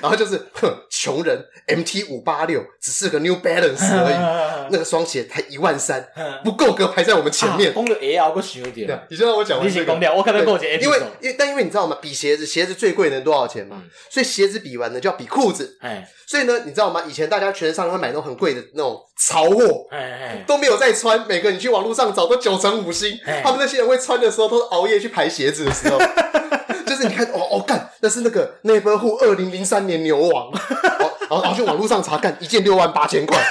[0.02, 4.16] 然后就是哼，穷人 MT 五八六只是个 New Balance 而已，
[4.74, 5.26] 那个双鞋。
[5.26, 6.06] 才一万三，
[6.44, 7.72] 不够格排在我们前面。
[7.74, 9.68] 公牛 L 个小点，你知道我讲完。
[9.68, 10.82] 你先公掉，我可能够钱。
[10.82, 11.98] 因为，因为，但因为你知道吗？
[12.02, 13.84] 比鞋子，鞋子最贵能多少钱嘛？
[14.10, 15.78] 所以鞋子比完呢，就要比裤子。
[15.82, 17.04] 哎，所以呢，你知道吗？
[17.08, 21.28] 以前大家全上会买那种很贵的那种潮货，哎哎，都没有在穿。
[21.28, 23.20] 每个你去网络上找都九成五星。
[23.44, 26.00] 他们那些人会穿的时候，都是熬夜去排鞋子的时候。
[26.92, 30.52] 就是你看，哦哦干，那是那个内波户二零零三年牛王，
[31.30, 33.38] 然后然后去网络上查，干一件六万八千块。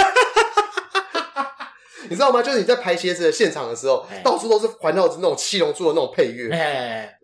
[2.11, 2.42] 你知道吗？
[2.42, 6.50] 就是你在排鞋子的现场的时候，到处都是环绕着那种七龙珠的那种配乐。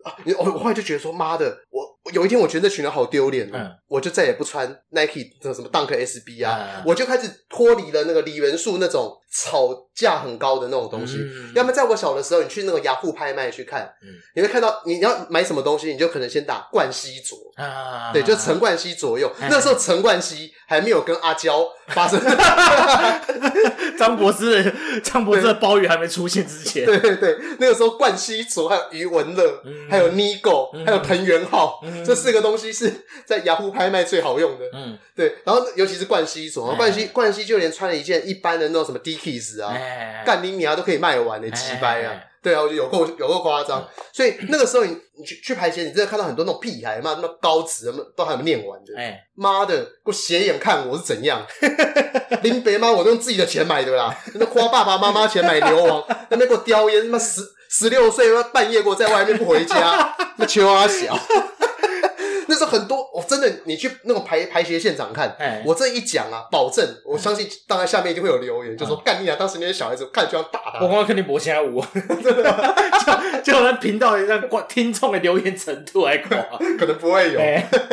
[0.03, 1.96] 啊，我我后来就觉得说，妈的，我。
[2.13, 11.17] 有一天，我觉得这群人好丢脸，嗯，我就再也不穿 Nike 的什么 Dunk SB 啊，我就开始脱离了那个李元素那种炒价很高的那种东西。
[11.55, 13.89] 要么在我小的时候，你去那个雅虎拍卖去看，
[14.35, 17.37] 你会看到你要买什么东西，你就可能先打冠希卓。
[17.55, 19.31] 啊，对，就陈冠希左右。
[19.49, 22.21] 那时候陈冠希还没有跟阿娇发生，
[23.97, 24.71] 张柏芝，
[25.03, 31.81] 张柏芝的鲍鱼还没出现之前，对对对，那个时候冠希卓还有余文乐，还有 Nigo，还有藤原浩。
[32.05, 32.91] 这四个东西是
[33.25, 39.73] 在雅虎拍卖最好用的，嗯，对，然后尤其是冠希所，冠希冠希就连穿了一件一般的那种什么 Dickies 啊，
[40.25, 51.45] 干尼米啊都可以卖完的，鸡掰啊，对啊，我觉得有够有够夸张，所以那个时候你你去去排鞋，你真的看到很多那种屁孩嘛，那么高职，都还没念完的，哎，妈的，给我斜眼看我是怎样，
[52.43, 61.17] 林北妈我都用自己的钱买的啦，那花爸爸妈妈钱买牛王， 那边给我叼烟，他妈十十六岁半夜给我在外面不回家，那秋阿小。
[62.57, 69.35] 那时候很多，我真的，你去那种排排鞋现场看，哎我这一讲啊，保证，我相信当然下面一定会有留言，就说干你啊！
[69.37, 70.79] 当时那些小孩子看就要打他。
[70.79, 71.79] 我刚刚肯定博下五，
[72.23, 72.75] 真的，
[73.43, 76.37] 就就那频道的那观听众的留言程度来夸，
[76.79, 77.39] 可能不会有，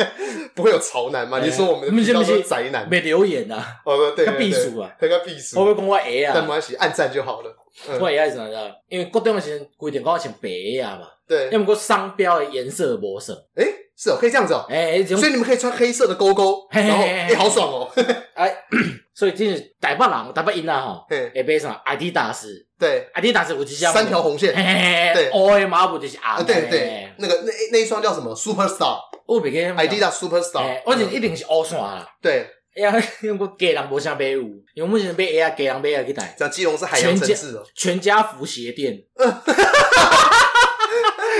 [0.55, 1.39] 不会有潮男吗？
[1.43, 3.77] 你说我们的频道是宅男，没留言啊？
[3.85, 5.59] 哦，对，对避暑啊，他避暑。
[5.59, 7.55] 我会讲我 A 啊，但没关系，按赞就好了。
[7.99, 8.75] 我 A 是什么的？
[8.87, 10.49] 因为国中的时候规定讲要穿白
[10.81, 13.81] 啊嘛，对，因为个商标的颜色模色，诶。
[13.97, 17.89] 是哦，可以这样子哦，哎，所以你们可以穿黑色的勾勾， 然后哎，好爽哦，
[18.35, 18.53] 哎，
[19.15, 21.73] 所以就是台北人，台北人啊哈，会买什么？
[21.85, 34.41] 阿迪达斯，对，阿迪达斯有几项，三条红线，对，哦，马布就是啊，对对，那个那那一双叫什么？Superstar，我别个，阿迪达 Superstar，我觉得一定是乌线啦，对，哎呀， 因为家人无啥买有，
[34.73, 39.01] 因为目前买哎呀，家人买啊去带，像基隆是海洋城市哦，全家福鞋店，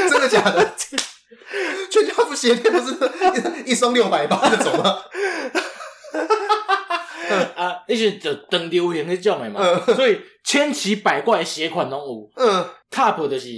[0.10, 0.72] 真的假的？
[1.90, 2.94] 全家福鞋店不是
[3.66, 4.96] 一一双六百八那种吗？
[7.56, 9.62] 啊，那是就当流行那种的嘛，
[9.96, 12.30] 所以千奇百怪的鞋款拢有。
[12.36, 13.50] 嗯，Top 就是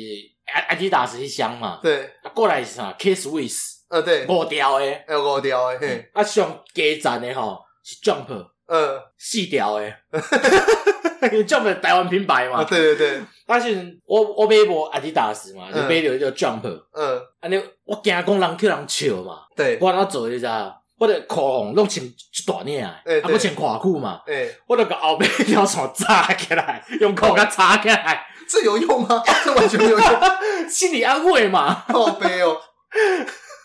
[0.53, 3.57] 阿阿迪达斯一双嘛，对，过来是啥？K-Swiss，
[3.89, 8.27] 呃，对，五条的，有五条的，嘿，啊，上加赞的吼是 Jump，
[8.67, 9.95] 嗯，四条诶，
[11.31, 13.21] 因为 Jump 是台湾品牌嘛，对对对。
[13.45, 16.61] 但是我我买无阿迪达斯嘛，就买了一个 Jump，
[16.93, 20.83] 嗯，安尼我惊讲人去人笑嘛，对，我安怎做你知道？
[20.99, 22.15] 我的裤红拢穿一
[22.47, 29.21] 大领啊，啊不穿垮裤嘛，诶，我着个后背一条线扎起来，用裤甲扎起来，这有用吗？
[29.45, 30.09] 这完全没有用，
[30.67, 32.57] 心理安慰嘛，后背哦，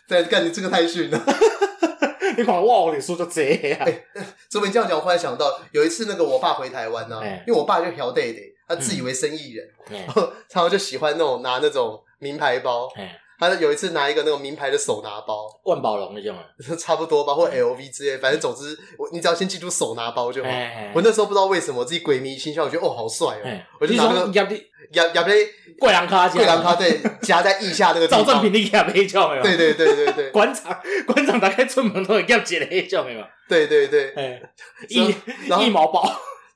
[0.06, 1.18] 对，干你这个太逊了，
[2.36, 3.88] 你看我后面说就这样，
[4.48, 12.88] 这么你这样讲，我忽然想到有一次那个我爸回台湾呢、啊，欸、因为我爸就朴 day day，他自以为生意人，嗯、然后他就喜欢那种拿那种名牌包。
[12.96, 13.18] 欸
[13.50, 16.42] 他有一次拿一个那种名牌的手拿包，万宝龙那种啊，
[16.78, 20.50] 差不多吧，或 LV 之类，反正总之我你只要先记住手拿包就好。
[20.94, 24.44] 我那时候不知道为什么我自己鬼迷心窍，我觉得哦好帅哦，我就拿那个夹
[24.92, 29.42] 夹夹杯贵兰卡，贵兰卡对，夹在腋下那个赵正平的亚杯叫没有？
[29.42, 33.24] 对对对对对，馆长 馆长打开出门都会夹起来叫没有？
[33.48, 34.14] 对对对，
[34.88, 35.14] 一
[35.64, 36.02] 一毛包。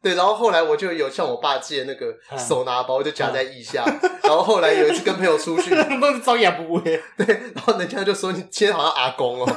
[0.06, 3.84] 对，然后后来我就有向我爸借那个手拿包，就夹在腋下。
[4.22, 9.56] 然后后来有一次跟朋友出去， 都是招眼不对，然后人家就说你今天好像阿公哦。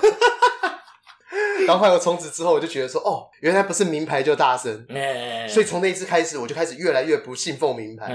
[1.68, 4.86] 然后后来我从此之后，我就觉得说，哦，原来不是名牌就大声，
[5.48, 8.08] 所以从那一次开始，我就开始越来越不信奉名牌。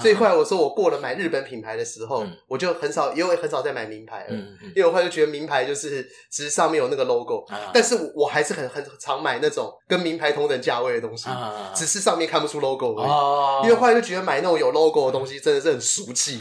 [0.00, 4.34] 所以后来我说，我过了买日本品牌的时候，我就很少，因为很少再买名牌了，
[4.74, 11.28] 因为我后来就觉得名牌就是只是上面有那个 logo，但是我还是很很常买那种跟名牌同等价位的东西，
[11.74, 13.66] 只是上面看不出 logo 而已。
[13.66, 16.40] 因为后来就觉得买那种有 logo 的东西真的是很俗气，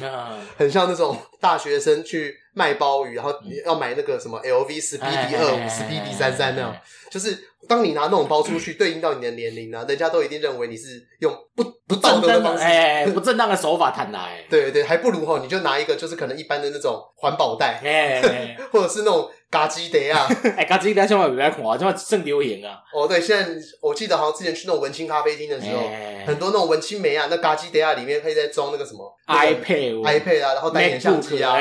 [0.57, 2.35] 很像那种大学生去。
[2.57, 3.31] 卖鲍鱼，然后
[3.63, 6.73] 要买那个什么 LV Speedy 二五、Speedy 三三那种，
[7.11, 14.43] 就是当你拿那种包出去，对应到你的年龄啊，人家都一定认为你是用不不道德的方式，哎，不正当的手法谈来。
[14.49, 19.29] 对对，还不如吼，你就拿一个就是可能一般的那种环保袋，哎， 或者是那种。
[19.49, 20.27] 嘎吉德啊！
[20.57, 22.81] 哎，嘎吉德千万别来看啊，这么正流行啊！
[22.93, 23.47] 哦，对，现在
[23.81, 25.89] 我记得好像之前去那种文青咖啡厅的时候，
[26.25, 31.55] 很多那种文青梅啊，那嘎吉德啊里面可以再装那个什么 iPad、iPad 啊，然后带点相机啊，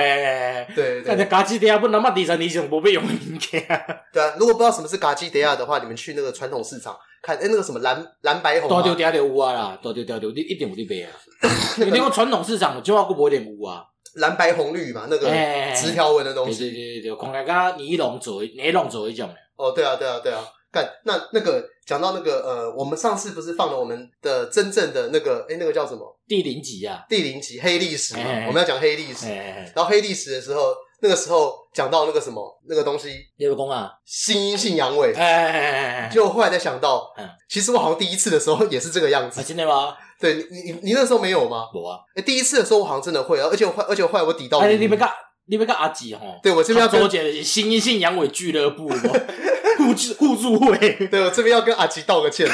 [0.74, 1.14] 对对。
[1.14, 3.64] 那嘎吉德啊，不那么低层，你想不被用的物件？
[4.12, 11.10] 对啊，如果不知道什么是嘎吉德啊的话，你们去那个传统市场看，哎，那个什么蓝蓝白红，多丢掉点乌啊啦，多丢掉丢，你一点五的杯啊！
[11.78, 13.84] 你那个传统市场就要过不点乌啊。
[14.16, 15.28] 蓝白红绿嘛，那个
[15.74, 19.28] 直条纹的东西，对对对对，看起来跟尼龙做尼龙做一种。
[19.56, 20.44] 哦，对啊，对啊，对啊。
[20.72, 26.14] 干，那那个讲到那个呃，我们上次不是放了我们的真正的那个，哎，那个叫什么？
[26.28, 29.26] 第零集啊，第零集黑历史嘛，我们要讲黑历史。
[29.74, 35.14] 然后黑历史的时候，那个时候讲到那个什么那个东西，叶公啊，新阴性阳痿。
[35.14, 39.42] 哎哎哎哎，就后来才想到，嗯其实我好像第一次的时候也是这个样子。
[39.42, 39.94] 真的吗？
[40.18, 41.64] 对你，你你那时候没有吗？
[41.74, 41.98] 有啊！
[42.14, 44.58] 哎，第一次的时候我好像真的会，而且我而且后来我抵到。
[44.60, 45.10] 哎，你别看，
[45.46, 46.22] 你别看阿吉哈。
[46.42, 48.88] 对我这边要多谢的是新阴性阳痿俱乐部
[49.76, 50.76] 互助互助会。
[51.10, 52.48] 对我这边要跟阿奇道个歉。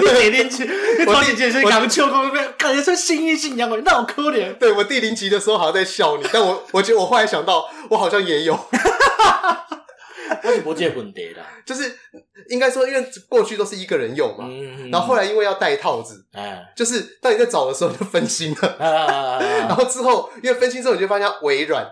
[0.00, 0.68] 第零集，
[1.06, 4.52] 我第零集是杨秋公那边，感觉是新一性阳痿，那好可怜。
[4.54, 8.58] 对我第零集的时候好像在笑你，但我我觉得我后来想到，我好像也有。
[10.44, 11.92] 我是不借问题的， 就是
[12.48, 14.48] 应该说，因为过去都是一个人用嘛，
[14.90, 18.76] 然后后来因为要戴套子，哎就是当你在找的时候就分心了，
[19.68, 21.86] 然后之后因为分心之后你就发现微软，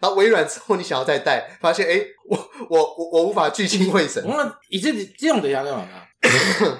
[0.00, 2.36] 然后微软之后你想要再戴，发现哎，我
[2.68, 4.22] 我我我无法聚精会神。
[4.26, 5.86] 那以这这种的样子嘛，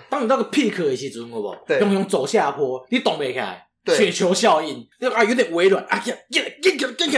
[0.08, 1.56] 当你那个 peak 的时阵，好不好？
[1.80, 3.32] 用用走下坡，你懂没？
[3.32, 3.66] 开。
[3.86, 6.14] 雪球效应，啊，有点微软，啊呀，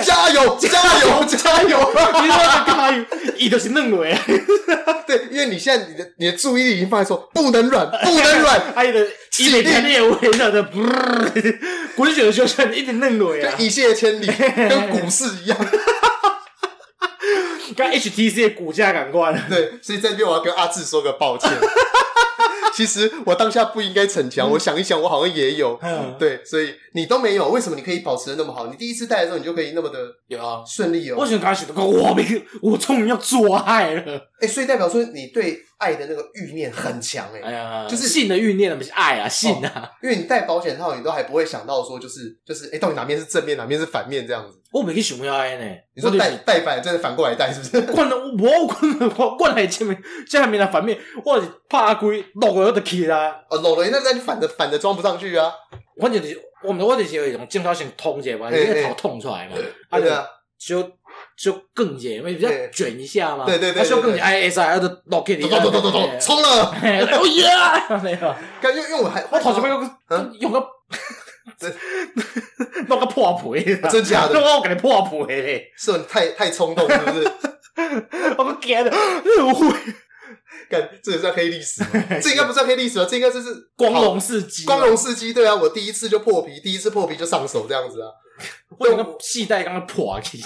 [0.02, 1.92] 加油，加油，加油！
[2.22, 3.06] 你说在干嘛？
[3.36, 4.16] 伊就是嫩尾，
[5.06, 9.06] 对，因为你现在你的你的注意力已经放在说不能软，不能软，哎的，
[9.38, 10.62] 一点强烈微软的，
[11.96, 15.58] 滚雪球效应一点嫩尾啊，一泻千里，跟股市一样，
[17.76, 21.50] 跟 HTC 的股价感官，对，所以这边我要跟阿志说个抱歉。
[22.76, 25.78] 其实我当下不应该逞强，我想一想，我好像也有，
[26.18, 28.66] 对，所以你都没有，为什么你可以保持的那么好？
[28.66, 31.16] 你第一次戴的时候，你就可以那么的有啊顺利哦。
[31.18, 44.58] 我想开始都我没，我终于要做爱了，哎，所以代表说你对爱的那个欲念很强，哎，哎呀，就是性的欲念，不是爱啊，性啊，因为你戴保险套，你都还不会想到说，就是就是，哎，到底哪边是正面，哪边是反面这样子。
[44.74, 47.92] 我没去想要爱呢，你说带带反，真的反过来带是不是？
[47.92, 49.96] 惯了，我惯了，我惯来前面，
[50.28, 53.40] 下面的反面，我是怕龟落了就起啦。
[53.48, 55.52] 哦，落了那那你反着反着装不上去啊。
[55.96, 59.54] 我就是我们我就是有一种经常性痛起来嘛，因为头痛出来嘛，
[59.90, 60.26] 啊对啊，
[60.58, 60.82] 就
[61.38, 67.46] 就更紧，因为比较卷一下嘛，对对对，它就更紧，I S I 的落起，咚咚咚咚咚，冲了，哦耶，
[68.02, 69.88] 没有，感觉因为我还我头前面有个
[70.40, 70.60] 有个。
[71.70, 74.38] 这 弄个破皮，真假的？
[74.40, 75.72] 我给你破皮嘞！
[75.76, 77.32] 是你太太冲动，是不是？
[78.38, 78.90] 我们干的，
[79.24, 79.68] 那我会
[80.70, 81.88] 干，这也算黑历史吗？
[82.22, 84.64] 这应该不算黑历史吧，这应该就是光荣事迹。
[84.64, 88.08] 光荣事迹，对啊，我第一次就破皮，第一次破皮就上手这样子啊。
[88.78, 90.44] 我有个系带刚刚破皮，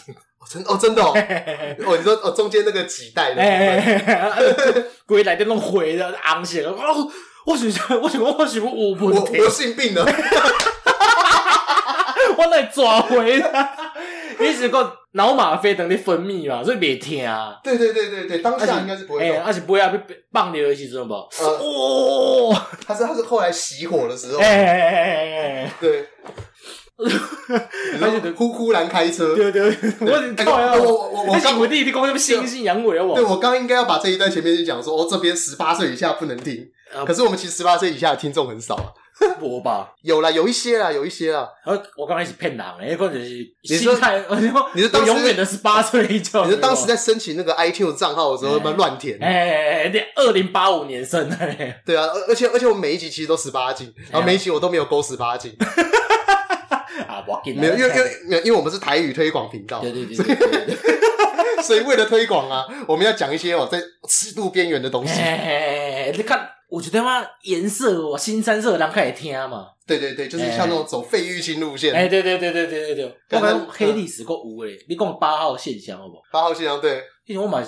[0.51, 1.13] 真哦，真的哦。
[1.87, 6.77] 哦，你说哦，中间那个系带的，归来的那种灰的昂起来哦。
[7.47, 10.05] 我是我是我是我有问题，我性病了。
[12.39, 13.71] 我来抓回他，
[14.39, 17.59] 你是个脑吗啡等你分泌嘛，所以别听啊。
[17.65, 19.29] 对对对对对，当下应该是不会。
[19.29, 20.01] 哎，而且不会啊，被
[20.33, 21.15] 放掉的时候不？
[21.15, 24.39] 哦，他是他是后来熄火的时候。
[24.39, 26.07] 哎哎哎哎哎，对。
[26.99, 29.37] 而且呼呼然开车。
[29.37, 29.71] 对对，
[30.01, 33.05] 我我我我刚我弟弟讲什么猩猩阳痿啊？
[33.05, 36.67] 我对我刚应该要把这一段前面就讲说，哦，这边十八岁以下不能听。
[37.07, 38.91] 可是我们其实十八岁以下的听众很少啊。
[39.41, 41.49] 我吧，有啦，有一些啦，有一些啦。
[41.65, 43.29] 我我刚开始骗人诶，或者是
[43.65, 44.23] 心态，
[44.75, 46.07] 你说当时永远的十八岁。
[46.09, 49.19] 你说当时在申请那个 iTunes 账号的时候，他妈乱填。
[49.21, 51.37] 哎哎哎，那二零八五年生的。
[51.85, 55.57] 对啊，而而且而且我每一集其实都十八禁，然后每一集我都没有勾十八禁。
[57.09, 60.17] 啊，我没有，因为因为因为我们是台语推广频道，对对对，
[61.63, 65.21] 所以为了推广啊，我们要讲一些哦，在尺度边缘的东西。
[66.15, 66.51] 你看。
[66.71, 69.69] 我觉得嘛，颜色哦，新三色，人开始听嘛。
[69.87, 71.95] 对对对，就是像那种走费玉清路线。
[71.95, 73.19] 哎，对对对对对对对。
[73.31, 76.21] 我们黑历史够无诶，你讲八号现象好不好？
[76.31, 77.67] 八号现象对，因为我买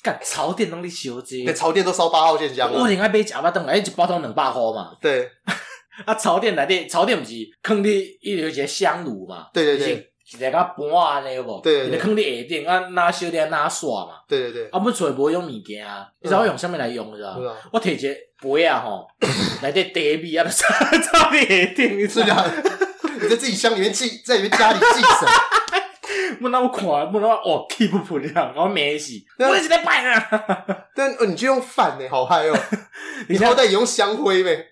[0.00, 2.72] 干潮店拢咧烧这，对，潮店都烧八号现象。
[2.72, 4.96] 我应该买假巴灯来，一包装两百块嘛。
[5.00, 5.28] 对。
[6.06, 7.32] 啊，潮店内底，潮店不是
[7.64, 7.88] 坑你
[8.20, 9.48] 一有一个香炉嘛？
[9.52, 10.12] 对对对。
[10.32, 11.60] 一个较盘安，尼有无？
[11.60, 11.98] 对对对。
[11.98, 14.12] 坑你下顶啊，拿烧点拿刷嘛。
[14.28, 14.68] 对对对。
[14.70, 17.36] 啊，我厝内无用物件啊，你知道我用啥物来用是吧？
[17.72, 18.14] 我摕一个。
[18.38, 19.08] 杯啊吼，
[19.62, 20.68] 来点茶米啊，插
[21.00, 22.44] 插你下顶，你知道？
[23.18, 30.28] 你在自己箱里面寄，在里面家里寄神， 不那么快，不那么哦，keep 不了，然后没洗，我一直在摆啊。
[30.94, 32.58] 但哦，你就用饭呢，好嗨哦！
[33.30, 34.66] 你好歹也用香灰呗。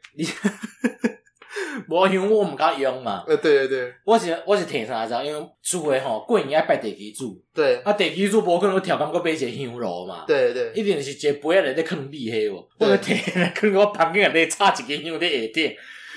[1.89, 3.25] 无因为我毋敢用嘛。
[3.27, 5.15] 呃，对对对，我是我是提啥子？
[5.25, 7.41] 因为厝诶吼过年爱拜地基主。
[7.55, 7.77] 对。
[7.79, 10.25] 啊，地基主无可能调工，搁买一个香炉嘛。
[10.27, 10.73] 对对。
[10.75, 15.77] 一定是一个杯仔内底囥米迄无，我着摕来囥我房间内底插一个香伫下底。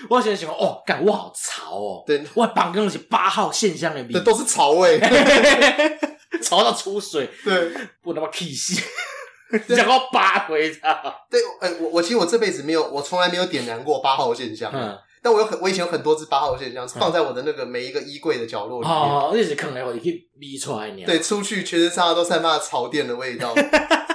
[0.09, 2.03] 我现在想讲，哦，干我好潮哦。
[2.05, 2.21] 对。
[2.33, 4.13] 我房间是八号线香的米。
[4.13, 4.99] 这都是潮味。
[6.41, 7.27] 潮到出水。
[7.43, 7.71] 对。
[8.03, 8.81] 不他妈气死！
[9.75, 11.01] 讲到八回啊。
[11.31, 14.71] 对，哎，我我其实我这辈子没有，我从来没有点燃过八号现象。
[14.73, 14.97] 嗯。
[15.27, 18.97] 但我有很，我以前有很多只八号线香，放在我的那个每一个衣柜的角落里面。
[18.97, 20.89] 哦，那是可能会去逼出来。
[21.05, 23.53] 对，出去全身上下都散发潮店的味道。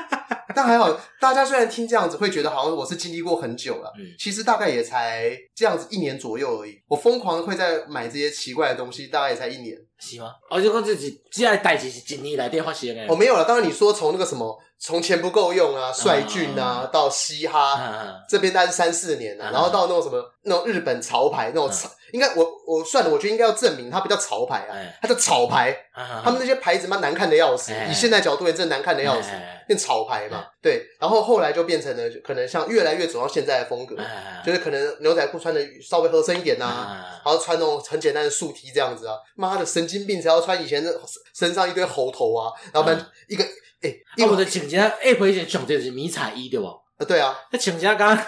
[0.54, 6.80] 但还好，大家虽然听这样子会觉得好像我是经历过很久了，嗯，其实大概也才这样子一年左右而已。
[6.88, 9.76] 我疯狂会在买这些奇怪的东西，大概也才一年。
[9.98, 10.32] 是吗？
[10.50, 13.06] 哦，就讲这是这样代志是一年来电发生的。
[13.06, 13.44] 哦，没有了。
[13.44, 14.60] 当然你说从那个什么。
[14.84, 25.76] 从钱不够用啊，帅俊啊，到嘻哈这边大概是三四年了，然后到那种什么那种日本潮牌那种潮，应该我我算了，我觉得应该要证明它不叫潮牌啊，它叫草牌。
[26.24, 29.30] 他们那些牌子嘛难看的要死，以现在角度也真的难看的要死，
[29.66, 30.46] 变草牌嘛。
[30.62, 33.96] 对，然后后来就变成了可能像越来越走到现在的风格，
[34.44, 39.16] 就是可能牛仔裤穿的稍微合身一点呐，然后穿那种很简单的竖 T 这样子啊。
[39.34, 41.00] 妈的神经病才要穿以前的
[41.34, 43.44] 身上一堆猴头啊，然后不然一个。
[43.82, 46.68] 哎，因为我的穿起来 App 以前穿的是迷彩衣对吧？
[47.02, 48.18] 啊，对啊，他穿起来刚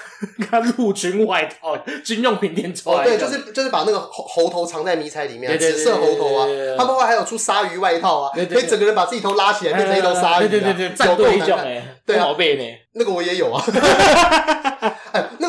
[0.50, 3.04] 刚 陆军外套，军用品店出来。
[3.04, 6.46] 对，就是就是把那个猴猴头藏在迷彩里面，紫色猴头啊。
[6.76, 10.48] 他们后来还有出鲨鱼外套啊，可以整个人把自己头拉起来变成一头鲨鱼。
[10.48, 12.64] 对对对对，战队一种哎，对啊，宝贝呢？
[12.94, 13.64] 那个我也有啊。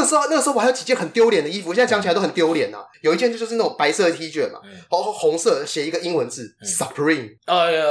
[0.05, 2.77] 时候那个时候我还有几件很丢脸的衣服，现在讲起来都很丢脸呐。
[3.01, 7.37] 有一件就就是那种白色的 T 恤嘛，然后红色写一个英文字 Supreme。
[7.45, 7.83] 哎呀，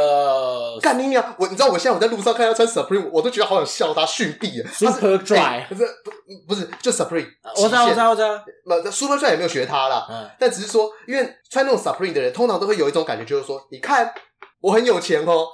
[0.80, 1.34] 干你娘！
[1.38, 4.70] 我你知道我现在我在路上看他穿 Supreme，我都觉得好想笑他逊毙啊。
[4.72, 6.10] Super Dry 不是不
[6.48, 7.28] 不是就 Supreme。
[7.56, 8.44] 我知道我知道我知道。
[8.66, 10.06] 那 Super Dry 也没有学他啦，
[10.38, 14.12] 但只是说，因为穿那种 Supreme 的人，通常都会有一种感觉，就是说，你看
[14.60, 15.48] 我很有钱哦。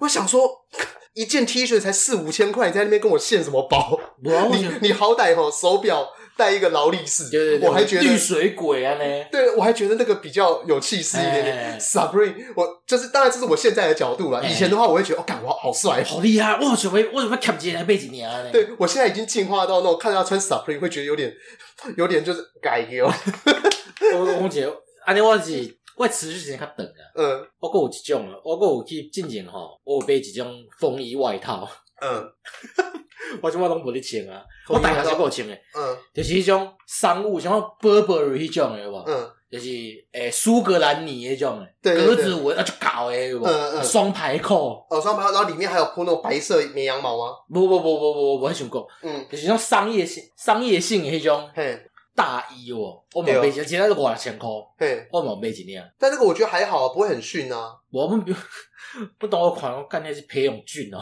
[0.00, 0.50] 我想说。
[1.18, 3.98] 一件 T 恤才四五千块，你在那边跟我献什么包？
[4.22, 9.24] 你你好歹吼手表戴一个劳力士，对对对，我还觉得绿水鬼啊呢。
[9.32, 11.80] 对，我还觉得那个比较有气势一点点。
[11.80, 14.44] Supreme，我就是当然这是我现在的角度了。
[14.44, 18.52] 以前的话，我会觉得哦，干我好帅，好厉害，我怎么我怎么看不起来背景呢？
[18.52, 21.34] 对，我现在已经进化到那种看到他穿 Supreme 会觉得有点
[21.96, 23.12] 有点就是改掉。
[24.14, 24.72] 我我觉得
[25.04, 25.77] 安尼我是。
[25.98, 31.68] 我持续时间较长啊，嗯，我阁有一种啊，我阁有去进前吼，我有买一种风衣外套，
[32.00, 32.24] 嗯，
[33.42, 39.02] 我即摆拢无咧穿啊，我大学时阁有穿诶，嗯，就是迄种商务，像 Burberry 迄种诶，有无？
[39.06, 39.66] 嗯，就是
[40.12, 43.44] 诶苏格兰呢迄种诶，格子纹啊，就搞诶，有无？
[43.44, 47.32] 嗯嗯，双排扣，哦，双排扣，然后里面还有铺那种白色绵羊毛吗？
[47.52, 51.76] 不不不不不，我还想讲，嗯，就是种商业性、商业性诶迄种，嘿。
[52.18, 54.48] 大衣哦，我冇买几件，其他是五千块。
[54.76, 55.88] 嘿，我冇买几件。
[55.96, 57.78] 但这个我觉得还好啊，不会很逊啊。
[57.90, 58.36] 我们比如
[59.18, 60.98] 不懂我款，我干那是裴勇俊哦。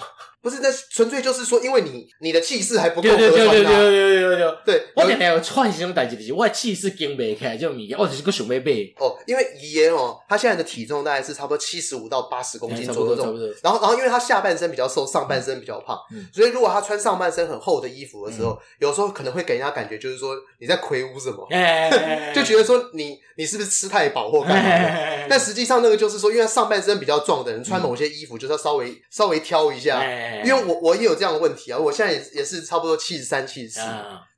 [0.47, 3.09] 不是，那纯粹就是说，因为你你的气势还不够。
[3.09, 4.47] 对对对对对对对。
[4.65, 8.73] 对，我点点有串这种代志，就是我的气势跟不起来这种物件，我只是个想要买。
[8.99, 13.37] 哦，因为爷爷哦，他现在的体重大概是差不多七十五到八十公斤左右这种。
[13.61, 15.99] 然后，然后，因为他下半身比较瘦，上半身比较胖，
[16.33, 21.45] 所以如果他穿上半身很厚的衣服的时候，有时候可能会给人家感觉就是说你在魁梧什么，
[22.33, 25.27] 就觉得说你你是不是吃太饱或干嘛的？
[25.29, 29.99] 但实际上那个就是说，因为上半身比较壮的人穿某些衣服就是要稍微稍微挑一下，
[30.45, 31.17] 因为我我也有。
[31.17, 33.81] 这样的问题啊，我现在也也是差不多七十三、七十四，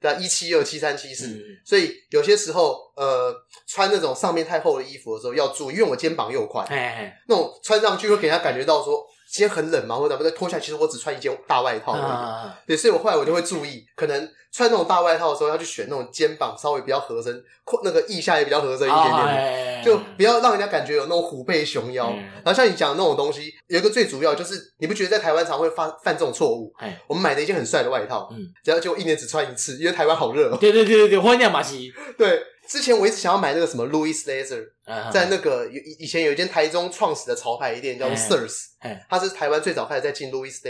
[0.01, 3.35] 对啊，一七二、七三、七四，所以有些时候，呃，
[3.67, 6.65] 穿那种上面太厚的衣服的时候要注意，因为我肩膀又宽，
[7.27, 11.97] 那种穿上去会给人家感觉到说今天很冷嘛，或者不再脱下来，其实我只穿一件大外套，
[12.67, 14.29] 对，所以我后来我就会注意，可能。
[14.51, 17.45] 穿那种大外套的时候，要去选那种肩膀稍微比较合身，
[17.85, 22.09] 那个腋下也比较合身一点点就不要让人家感觉有那种虎背熊腰。
[22.09, 26.73] 嗯、然后像你讲的那种东西，有一个最主要就是，你不觉得在台湾常会犯犯这种错误？
[26.81, 30.49] 嗯、我们买了一件很帅的外套，嗯，只要就一年只穿一次，因为台湾好热。
[30.57, 31.93] 对对对对对，欢迎马西。
[32.17, 32.43] 对。
[32.67, 34.63] 之前我一直想要买那个什么 Louis Leather，
[35.13, 38.69] 在那个以以前有一间台中创始的潮牌店叫做 Sirs，
[39.09, 40.63] 它是台湾最早开始在进 Louis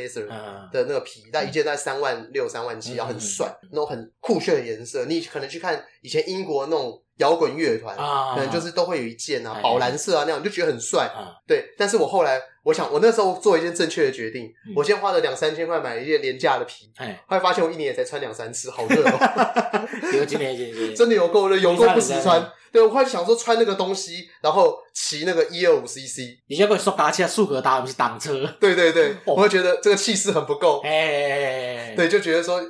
[0.73, 5.05] 的那个皮，但一件在三万六、三万七，然后很帅，那种很酷炫的颜色。
[5.07, 7.97] 你可能去看以前英国那种摇滚乐团，
[8.35, 11.11] 可能就是都会有一件啊，宝蓝色啊那样，就觉得很帅。
[11.47, 12.41] 对，但是我后来。
[12.64, 14.53] 我想，我那时候做一件正确的决定。
[14.77, 16.93] 我先花了两三千块买了一件廉价的皮，
[17.27, 19.89] 后来发现我一年也才穿两三次，好热哦。
[20.12, 20.27] 有
[20.95, 22.47] 真的有够热，有够不实穿。
[22.73, 28.47] 对，我后来想说穿那个东西，然后骑那个一二五 CC，你现在会说打起来速可达不是挡车？
[28.61, 30.81] 对对对，我会觉得这个气势很不够。
[30.85, 32.61] 哎，对，就觉得说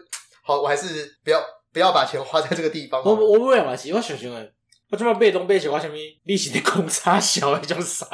[0.44, 1.42] 好，我还是不要
[1.72, 3.03] 不要把钱花在这个地方。
[3.05, 4.53] 我我不会嘛，是我想想诶，
[4.90, 5.94] 我这么被动被动，我什么
[6.24, 8.07] 利息的公差小那种啥。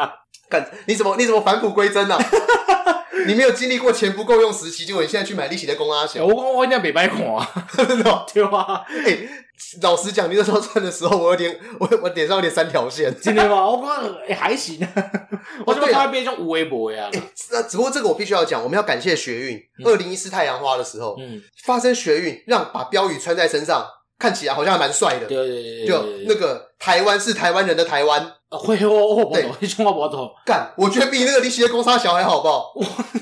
[0.49, 2.19] 干，你怎么你怎么返璞归真呢？
[3.27, 6.27] 你没有经历过钱不够用时期，结果你现在去买利息的公差小。
[6.27, 8.85] 我我我一定要美白款啊，真的 对吧？
[8.87, 9.19] 哎，
[9.83, 13.67] 老实讲，你那时候穿的时候，我有点我我脸上有点三条线，真的吗？
[13.71, 14.79] 我讲哎还行，
[15.67, 17.11] 我这边看变成无微博呀。
[17.51, 19.61] 那只不过这个我必须要讲，我们要感谢学运。
[19.85, 23.87] 二零一四太阳花的时候，嗯，发生学运，让把标语穿在身上。
[24.17, 30.31] 看起来好像还蛮帅的，对对对，就那个台湾是台湾人的台湾，会哦我对，一句话不懂。
[30.47, 32.73] 干，我觉得比那个利息的公差小还好不好？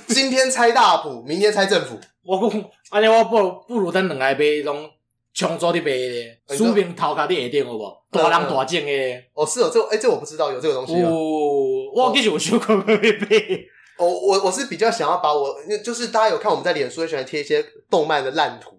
[0.07, 1.99] 今天拆大埔，明天拆政府。
[2.22, 4.72] 我讲，安尼我不不如等两个买那
[5.35, 8.05] 种长租的卖的，书名头壳的下顶好不好？
[8.11, 9.22] 大人大种的。
[9.35, 10.95] 哦，是哦，这哎，这我不知道有这个东西。
[11.03, 11.11] 哦，
[11.95, 13.28] 我其实有想过买买。
[13.99, 15.55] 我我我是比较想要把我，
[15.85, 18.72] 就是大家有看我们在脸书喜欢贴一些动漫的烂图，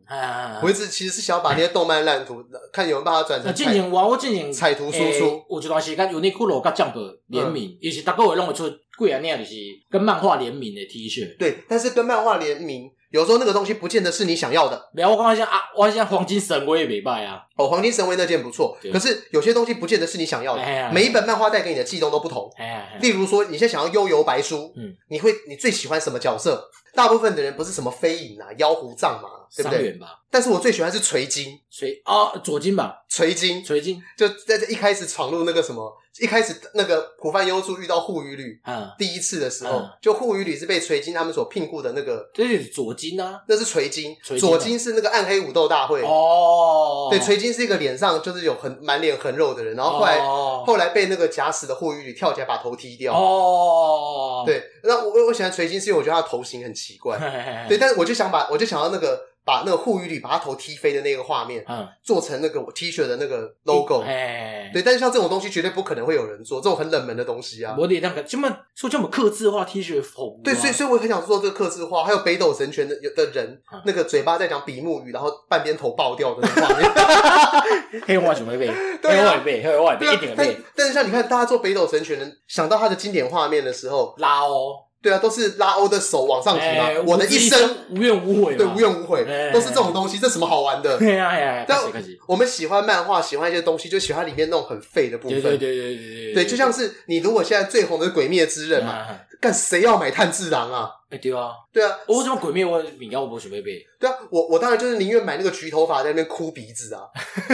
[0.62, 2.44] 我一直其实是想要把那些动漫烂图，
[2.74, 3.54] 看有没有办法转成。
[3.54, 5.42] 进行我我进行彩图输出。
[5.50, 6.94] 有一段时间，Uniqlo 跟 Jump
[7.28, 9.56] 联名，也是大家会弄得出贵啊那样，就是
[9.90, 11.38] 跟漫画联名的 T 恤。
[11.38, 12.92] 对，但是跟漫画联名。
[13.14, 14.90] 有时候那个东西不见得是你想要的。
[14.92, 17.44] 没有，我刚刚像啊，我像黄金神威也没卖啊。
[17.56, 20.92] 哦，黄金神威那件不错，可是有些东西不见得是你想要的。
[20.92, 22.52] 每一本漫画带给你的悸动都不同。
[23.00, 26.68] 例如说，你现在想要幽游白书，嗯，你会你最喜欢什么角色？
[26.96, 30.00] 大部分的人不是什么飞影啊、妖狐藏嘛，对不对？
[30.32, 35.96] 但是我最喜欢是垂金，垂啊左金吧，垂金，垂金，就在这一开始闯入那个什么。
[36.20, 46.02] 一开始那个浦饭优助遇到户愚吕，嗯，第一次的时候，就户愚吕是被垂金他们所聘雇的那个，这是左金啊，那是垂金，左金是那个暗黑武斗大会。
[46.04, 53.14] 哦，对，垂金是一个脸上就是有很满脸横肉的人，然后后来后来被那个假死的户愚吕跳起来把头踢掉。
[53.14, 57.18] 哦，对，那我我喜欢垂金是因为我觉得他的头型很奇怪，
[57.68, 59.34] 对，但是我就想把我就想要那个。
[59.46, 67.76] 把那个护鱼里把他头踢飞的那个画面，嗯，做成那个 T 恤的那个 logo，哎，对，但是像这种东西绝对不可能会有人做，这种很冷门的东西啊。
[67.78, 80.58] 我得那个这么说这么刻字化 T 恤风，对，所以所以我很想做这个刻字化，还有北斗神拳的有的人，那个嘴巴在讲比目鱼，然后半边头爆掉的那种画面，黑化准备背，黑化背，黑化背，一点背。
[80.76, 84.76] 但是像你看，大家做北斗神拳，想到他的经典画面的时候，拉哦。
[85.04, 86.90] 对啊，都是拉欧的手往上提嘛。
[87.06, 90.18] 我的一生无怨无悔，对，无怨无悔，都是这种东西。
[90.18, 90.98] 这什么好玩的？
[90.98, 91.78] 对啊，但
[92.26, 95.42] 我们喜欢漫画，喜欢一些东西，就喜欢里面那种很废的部分。
[95.42, 99.06] 对对对对对对，就像是你如果现在最红的《鬼灭之刃》嘛，
[99.42, 100.90] 干谁要买炭治郎啊？
[101.10, 103.86] 哎，对啊，对啊，我为什么《鬼灭》我饼干我不准备背？
[104.00, 107.02] 对啊，我我当然就是宁愿买那个橘头发在那边哭鼻子啊，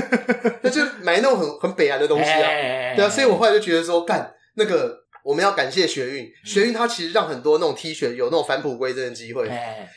[0.62, 2.48] 那就买那种很很北岸的东西啊。
[2.96, 5.00] 对啊，所以我后来就觉得说，干那个。
[5.24, 9.50] 我们要感谢学运，学运它其实让很多那种 T 恤有那种返璞归真的机会。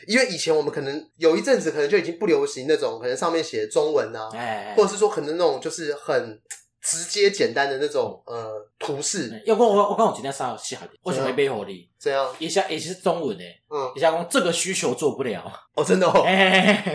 [0.07, 4.29] 因为以前我们可能有一阵子可能就已经不流行那种可能上面写中文啊，
[4.75, 6.39] 或者是说可能那种就是很
[6.83, 9.41] 直接简单的那种呃图示。
[9.45, 11.89] 要不我我刚我今天啥写好的，我想会背火力。
[11.97, 15.41] 这样一下也是中文的，嗯，一下讲这个需求做不了。
[15.73, 16.11] 哦，真的哦。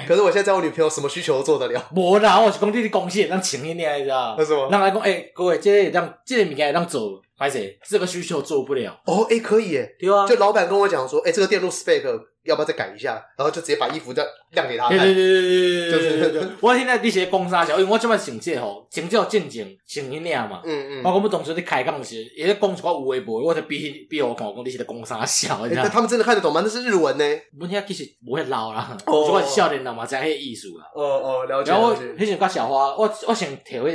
[0.07, 1.83] 可是我现在在我女朋友什么需求都做得了？
[1.97, 4.37] 无啦，我是讲你的贡献让请你念，你知道？
[4.37, 4.69] 为什么？
[4.71, 9.01] 让来讲，哎，各位，这让这个物件让走，还是这个需求做不了？
[9.07, 10.27] 哦，哎，可以耶，对啊。
[10.27, 12.03] 就老板跟我讲说，哎，这个电路 spec。
[12.45, 13.15] 要不要再改一下？
[13.37, 14.99] 然后就直接把衣服再晾给他看。
[14.99, 16.49] 对对对对对对对。
[16.61, 17.65] 我现在你是讲啥？
[17.65, 20.63] 因为我这么成绩吼，成绩进前前一年嘛。
[20.65, 21.03] 嗯嗯。
[21.03, 25.67] 包括我们同学在开讲时，也在讲一寡有微博，我才比比我讲，讲你是在讲啥小？
[25.67, 26.61] 你看他们真的看得懂吗？
[26.65, 27.25] 那是日文呢。
[27.61, 30.85] 我现在其实不会捞啦，我是少年人嘛，才迄个艺术啦。
[30.95, 31.73] 哦哦，了解。
[31.73, 33.91] 然后迄时甲小花，我我想摕迄个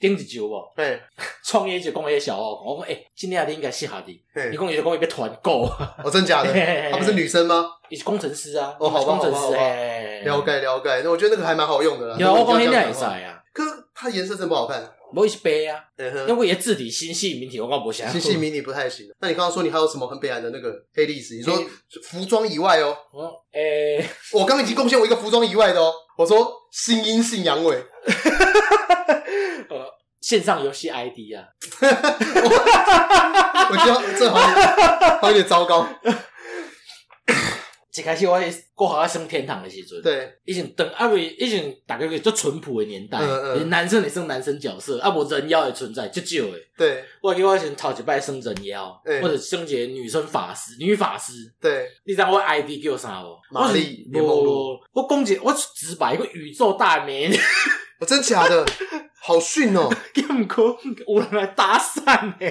[0.00, 0.72] 顶一招无。
[0.76, 1.00] 对。
[1.44, 4.06] 创业就讲迄个小花，我讲诶，今天你应该适合的。
[4.31, 5.64] 你讲伊就讲伊要团购。
[6.02, 6.52] 哦，真假的？
[6.90, 7.66] 她不是女生吗？
[7.90, 8.74] 你是工程师啊？
[8.80, 11.02] 哦，好吧，工程师哎，了解了解。
[11.04, 12.16] 那我觉得那个还蛮好用的啦。
[12.18, 12.84] 有，我讲现在
[13.24, 13.38] 啊。
[13.52, 14.82] 可是它颜色真不好看。
[15.14, 15.78] 不是白啊，
[16.26, 18.10] 因为字体新细明体，我刚不想。
[18.10, 19.06] 新细明体不太行。
[19.20, 21.34] 那你刚刚说你还有什么很悲哀的那个黑历史？
[21.36, 21.54] 你说
[22.02, 22.96] 服装以外哦。
[23.12, 24.02] 哦，诶，
[24.32, 25.92] 我刚已经贡献我一个服装以外的哦。
[26.16, 27.76] 我说新阴性阳痿。
[30.22, 31.42] 呃，线上游戏 ID 啊。
[33.70, 35.88] 我觉得这好像好有点糟糕。
[37.94, 38.40] 一开始我
[38.74, 46.58] 过好要升天堂的时阵，对，以前等阿伟，以前大概个做淳朴的年代，嗯嗯，男生也升男生角色，啊无人妖的存在，就少诶。
[46.78, 51.32] 对，我记得我以前头一摆升人妖，或者升级女生法师、女法师。
[51.60, 53.38] 对，你知道我 ID 叫啥无？
[53.50, 54.78] 玛丽莲梦露。
[54.92, 57.38] 我讲一，我直白一个宇宙大美女。
[58.00, 58.64] 我真假的？
[59.24, 59.88] 好逊哦！
[60.14, 60.46] 干嘛
[61.06, 62.46] 有人来搭讪呢？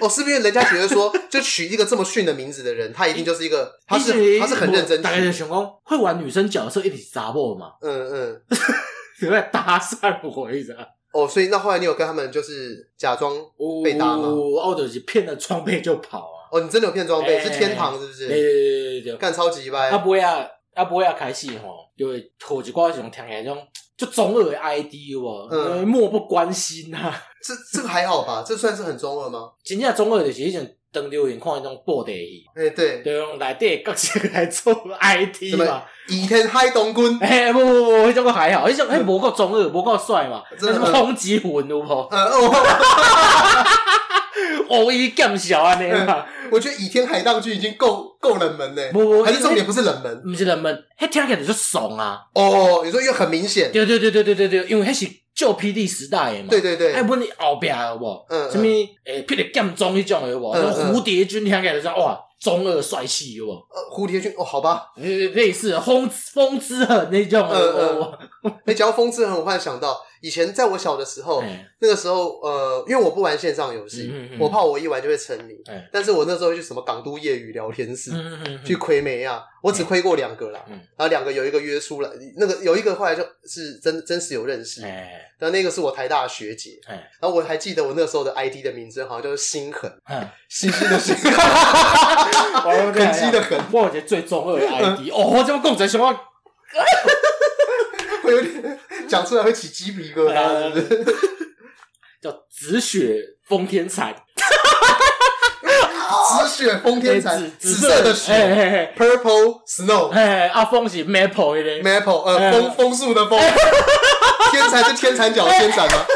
[0.00, 5.02] 哦，是不是人家觉得说， 就取一个这么逊的名字的人，他一定就是一个，他是他是很认真。
[5.02, 7.72] 大概就想讲，会玩女生角色一定是查某嘛？
[7.82, 8.42] 嗯嗯，
[9.22, 10.86] 有在搭讪我意思啊？
[11.12, 13.36] 哦，所以那后来你有跟他们就是假装
[13.82, 14.28] 被搭吗？
[14.28, 16.38] 哦，就是骗了装备就跑啊！
[16.52, 17.40] 哦，你真的有骗装备？
[17.40, 18.28] 是天堂是不是？
[18.28, 19.90] 对对对对对，干超级歪。
[19.90, 23.58] 他不会啊，他不会啊，开始吼，就会拖一挂这种听起来这种。
[23.96, 27.12] 就中二的 ID 哦，嗯，漠不关心呐。
[27.44, 28.44] 这这个还好吧？
[28.46, 29.50] 这算是很中二吗？
[29.64, 35.82] 真正中二的是以前登留言看那种布袋戏，哎对，就用内底角色来做 ID 嘛。
[36.08, 40.42] 倚天海东君，哎不不不，那种个还好，那种还无够中二，无够帅嘛。
[40.60, 41.84] 那什么风之魂有无？
[42.10, 42.52] 嗯哦。
[44.68, 52.20] 偶一更小啊，那个，我觉得《倚天海盗剧》已经够够冷门嘞，不不，还是重点不是冷门，不是冷门，他听起来就怂啊。
[52.34, 58.24] 哦，你说又很明显，对对对对对对对，因为他是旧 PD 时代的嘛，对对对，哎，问你后边有无？
[58.28, 58.64] 嗯，什么
[59.04, 60.54] 诶，霹雳剑宗那种有无？
[60.54, 63.50] 蝴蝶君听起来就说哇，中二帅气有无？
[63.50, 68.12] 呃，蝴蝶君哦，好吧，类似风风之痕那种，嗯
[68.44, 70.00] 嗯，哎，讲到风之痕，我忽然想到。
[70.22, 71.42] 以前在我小的时候，
[71.80, 75.54] 那个时候，呃，因为我不玩线上游戏，我怕我一玩就会沉迷。
[75.92, 78.12] 但是我那时候去什么港都夜语聊天室
[78.64, 80.64] 去亏没啊，我只亏过两个啦。
[80.96, 84.80] 然后两个有一个约出来，那个有一个后来就是真真实有认识。
[84.82, 86.80] 然后那个是我台大的学姐。
[86.86, 89.92] 然后我还记得我那时候的 ID 的名字好像就是心狠，
[90.48, 91.16] 星星的心，
[92.94, 93.58] 狠心的狠。
[93.72, 96.14] 我觉得最中二的 ID，哦，我这么共在什么？
[98.22, 98.78] 会有点。
[99.08, 101.16] 讲出来会起鸡皮疙瘩，是不是？
[102.22, 103.16] 叫紫雪
[103.48, 104.14] 封天蚕，
[106.30, 113.38] 紫雪封天蚕，紫色的雪，purple snow，哎，啊，风是 maple 的，maple，呃，枫枫树的枫，
[114.52, 116.06] 天蚕是天蚕角的天蚕吗？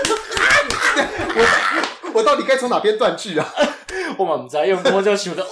[1.35, 3.53] 我我到底该从哪边断句啊？
[4.17, 5.45] 我嘛不知道，因为我就想哦。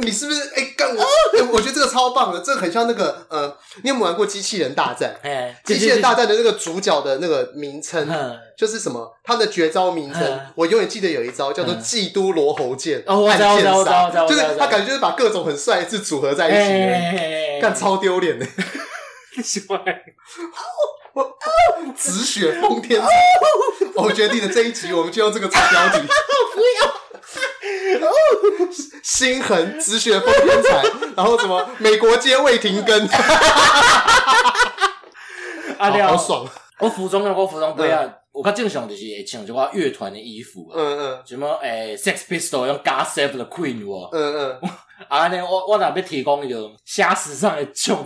[0.00, 0.72] 你是不是哎？
[0.76, 1.02] 干、欸、我、
[1.38, 1.42] 欸？
[1.52, 5.14] 我觉得这个超棒的，这个很像那个呃，你有没有玩过《机器人大战》？
[5.26, 8.08] 哎，机器人大战的那个主角的那个名称，
[8.56, 9.14] 就是什么？
[9.24, 13.02] 他的绝招名称，我永远记得有一招叫做“基督罗喉剑”。
[13.06, 18.46] 哦，我知道，我知道，我知道，就是他感觉就是把各种很帅的字组合在一起，干超丢脸的。
[19.40, 19.80] 喜欢。
[21.12, 21.38] 我
[21.94, 23.08] 紫雪封天蚕。
[23.94, 26.00] 我决定了这一集，我们就用这个做标题。
[26.54, 26.92] 不要。
[29.02, 30.82] 心狠紫雪封天才，
[31.16, 33.08] 然后什么美国街未停更，
[35.78, 36.08] 阿廖。
[36.08, 36.46] 好爽！
[36.78, 38.02] 我服装啊，我服装不要，
[38.32, 44.70] 我较正常就是会穿一寡乐团的衣服啊，嗯嗯，什么诶，Sex Pistols 用 God Save the Queen 哦，嗯嗯，
[45.08, 48.02] 啊呢，我我若要提供一种虾时尚的俏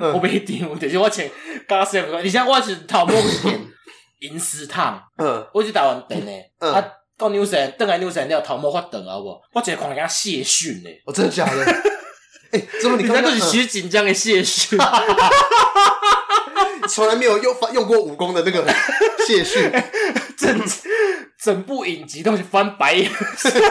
[0.00, 1.26] 皮，我袂丢，就是我穿
[1.68, 3.60] Save the Queen，你像我是头毛是点
[4.20, 6.84] 银丝烫，嗯，我是台湾店的，嗯。
[7.20, 9.14] 到纽西兰，等来纽西兰了，头毛发长啊！
[9.14, 10.88] 我我直接看人家谢逊呢。
[11.04, 11.64] 我，真的假的？
[12.50, 14.78] 哎，怎么你看那都是徐锦江的谢逊？
[16.88, 18.66] 从来没有用用过武功的那个
[19.26, 19.70] 谢逊，
[20.40, 20.60] 整
[21.42, 23.10] 整部影集都是翻白眼，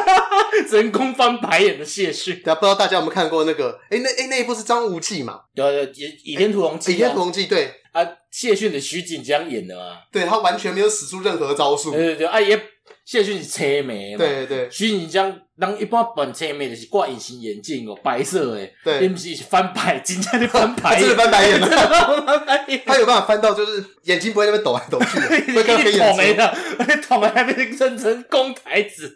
[0.72, 2.42] 人工翻白眼的谢逊。
[2.44, 3.80] 对啊，不知道大家有没有看过那个？
[3.90, 5.42] 哎、欸，那哎、欸、那一部是张无忌嘛？
[5.56, 6.92] 对对，《倚倚天屠龙记》。
[6.96, 9.98] 倚天屠龙记，对啊，谢逊的徐锦江演的嘛？
[10.12, 11.92] 对，他完全没有使出任何招数。
[11.92, 12.60] 对对对，啊也。
[13.06, 14.46] 谢逊是车眉对？
[14.46, 18.74] 对对，徐锦江人一般本车面就是挂隐形眼镜哦，白色诶。
[18.84, 21.68] 对，伊毋是翻白，真正的翻白，真的翻白眼了。
[22.86, 25.20] 他有办法翻到，就是眼睛不会那边抖来抖去，
[25.54, 26.58] 会跟黑眼圈的，
[27.06, 29.16] 捅在那边认成公台子。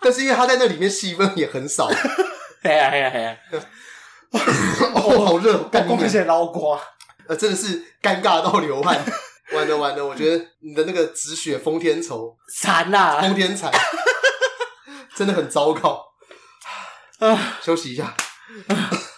[0.00, 1.86] 但是因为他在那里面戏份也很少。
[2.64, 3.36] 嘿呀嘿呀嘿呀！
[4.94, 6.80] 哦，好热，干光线捞瓜，
[7.28, 8.98] 呃，真的是尴尬到流汗。
[9.52, 13.70] 完了完了，我觉得你的那个止血封天仇惨呐，封天彩
[15.16, 16.04] 真的很糟糕。
[17.18, 18.14] 啊，休息一下。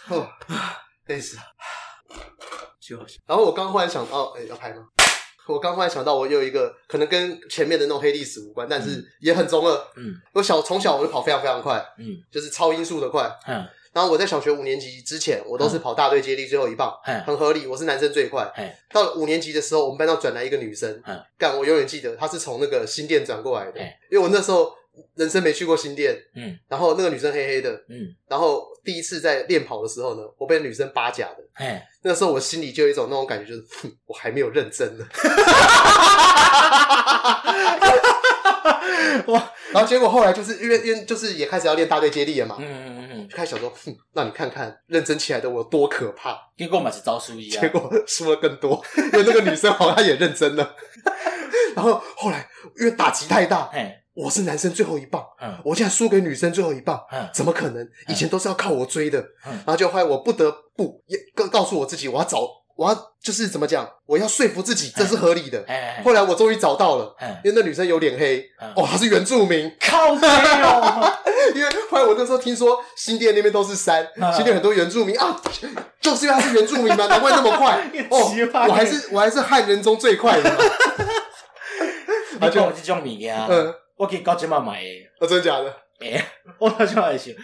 [0.09, 0.28] 哦，
[1.07, 1.42] 累死了。
[2.80, 4.86] 休息然后我刚忽然想到，哎、欸，要拍吗？
[5.47, 9.74] 我刚忽然想到，我有一个可能跟前面的那种黑历史无关，但是也很中二。
[9.97, 13.30] 嗯，我小从小我就跑非常非常快，嗯，就是超音速的快。
[13.47, 13.66] 嗯。
[13.92, 16.92] 然后我在小学五年级之前，我都是跑大队接力最后一棒，
[17.24, 17.66] 很合理。
[17.66, 18.51] 我是男生最快。
[18.90, 21.01] 到了五年级的时候，我们班上转来一个女生，
[21.38, 23.80] 干，我永远记得，她是从那个新店转过来的。
[24.11, 24.74] 因为我那时候
[25.14, 35.07] 人生没去过新店，嗯，然后那个女生黑黑的，嗯，然后第一次在练跑的时候呢，我被女生扒甲的，哎，那个时候我心里就有一种那种感觉，就是哼，我还没有认真呢。
[39.26, 39.53] 哇！
[39.72, 46.36] 然后结果后来就是因为因为就是也开始要练大队接力了嘛，嗯嗯嗯，就开始想说，哼，那你看看认真起来的我有多可怕。
[46.57, 50.74] 结果嘛是招输一样，结果输了更多，因为那个女生好像也认真了。
[51.74, 53.70] 然后后来因为打击太大，
[54.14, 55.24] 我是男生最后一棒，
[55.64, 57.00] 我现在输给女生最后一棒，
[57.32, 57.88] 怎么可能？
[58.08, 62.38] 以前都是要靠我追的，然后就后来我不得不也告告诉我自己，我要找。
[62.76, 63.88] 我要就是怎么讲？
[64.04, 65.64] 我要说服自己这是合理的。
[66.04, 70.12] 后来我终于找到了，嘿因为那女生有脸黑，嘿哦，她是原住民，靠。
[71.54, 74.04] 因为后来我那时候听说新店那边都是山，
[74.34, 75.40] 新店很多原住民啊，
[76.00, 77.78] 就是因为她是原住民嘛， 难怪那么快。
[78.10, 78.32] 哦，
[78.68, 80.56] 我还是我还是汉人中最快的嘛。
[82.40, 84.88] 你讲这种物件，嗯，我可以搞这么买的。
[85.20, 85.76] 啊，真假的？
[86.01, 86.20] 诶，
[86.59, 87.34] 我好像还行。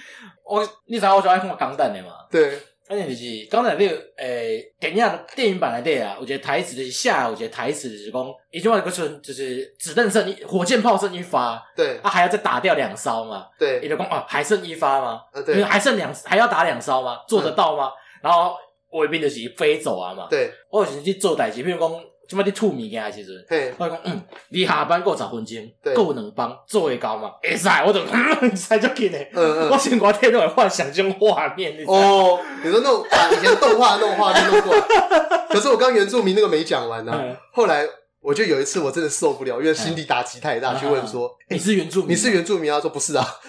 [0.45, 2.15] 我你知道我喜欢看钢弹的嘛？
[2.31, 2.59] 对。
[2.89, 15.21] 关键就是刚才那个诶，电影电影版来对啊，我觉得台词就是下来，我觉得台词就是讲，一句话就说就是子弹剩一，火箭炮剩一发，对，啊还要再打掉两艘嘛，对，也就讲啊还剩一发吗？
[15.33, 17.19] 啊对，还剩两还要打两艘吗？
[17.29, 17.93] 做得到吗？
[17.95, 17.95] 嗯、
[18.25, 18.57] 然后
[18.91, 21.89] 卫兵就是飞走啊嘛，对，我有时去做代志，比如讲。
[22.31, 23.45] 什么你吐米给他其实，
[23.77, 27.33] 我讲嗯，你下班过十分钟，够能帮做会到吗？
[27.43, 29.29] 会使，我就 会使足紧嘞。
[29.35, 31.77] 嗯嗯，我先我天都会幻想这种画面。
[31.89, 34.73] 哦，你说那种把以前动画那种画面弄过，
[35.51, 37.37] 可是我刚原住民那个没讲完呢。
[37.53, 37.85] 后来
[38.23, 42.11] 我就有一次我真的受不了，因为心理打击太大，去问说：“你是原住民？
[42.11, 43.27] 你是原住民？”他说：“不是啊。”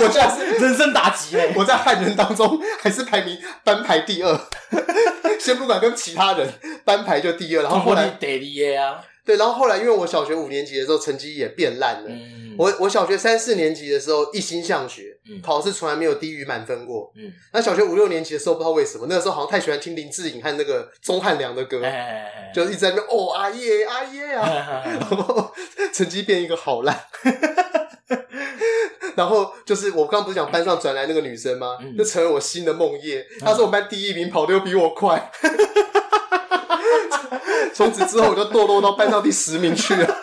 [0.00, 1.52] 我这样是人生打击嘞！
[1.56, 4.40] 我在汉人当中还是排名班排第二，
[5.38, 6.52] 先不管跟其他人，
[6.84, 7.62] 班排就第二。
[7.62, 17.10] 然后后来第二啊，对，然后后来因为我小学五年级的时候成绩也变烂了，嗯、我我小学三四年级的时候一心向学，嗯、考试从来没有低于满分过。
[17.16, 21.80] 嗯，那小学五六年级的时候不知道为什么，那个时候好像太喜欢听林志颖和那个钟汉良的歌，
[22.54, 25.52] 就一直在那边哦阿耶阿耶啊， 然后
[25.92, 27.04] 成绩变一个好烂。
[29.16, 31.78] 然后就是我刚刚不是讲班上转来那个女生吗？
[31.96, 33.24] 就成为我新的梦魇。
[33.40, 35.30] 她是我们班第一名，跑的又比我快。
[37.72, 40.16] 从此之后，我就堕落到班上第十名去了。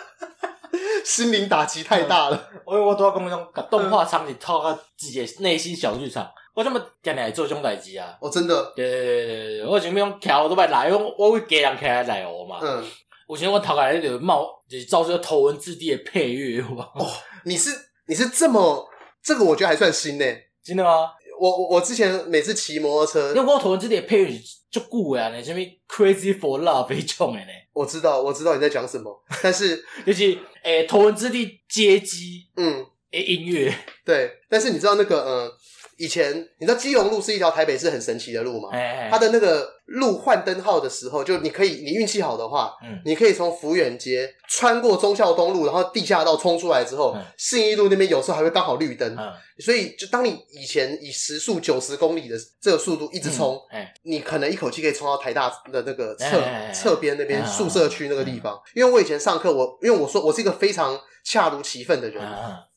[1.04, 2.50] 心灵打击太大了。
[2.64, 6.30] 我我都要跟我讲，把动画场景套个自己的内心小剧场。
[6.54, 8.16] 我这么天天来做这种代志啊？
[8.20, 8.72] 我真的。
[8.76, 12.58] 对对对对对，我前面用调都摆来，因为我会给人开来哦嘛。
[12.62, 12.84] 嗯。
[13.26, 16.90] 我前面我头来那个冒，就是造出头文字 D 的配乐，好吧？
[16.94, 17.06] 哦，
[17.44, 17.70] 你是。
[18.06, 18.84] 你是这么
[19.22, 20.24] 这个，我觉得还算新呢。
[20.62, 21.08] 真的吗？
[21.40, 24.40] 我我我之前每次骑摩托车，用过头文字 D 的配乐
[24.70, 27.46] 就顾呀，你什么 Crazy for Love 被冲的呢？
[27.72, 35.58] 我知道，我知道你在讲什么，但是 尤其诶，头文字 D 街机，嗯，诶，音乐对，但是你知道那个呃。
[35.98, 38.70] 以前你知道基隆路是一条台北市很神奇的路吗？
[39.10, 49.16] 它的那个路换灯号的时候，就你可以，你运气好的话，嗯，你可以从福远街穿过忠孝东路，然后地下道冲出来之后，信义路那边有时候还会刚好绿灯，
[49.58, 53.60] 所以就当你以前以时速九十公里的这个速度一直冲，
[54.02, 58.58] 你可能一口气可以冲到台大的那个侧侧边那边宿舍区那个地方。
[58.74, 62.22] 因为我以前上课，我因为我说我是一个非常恰如其分的人。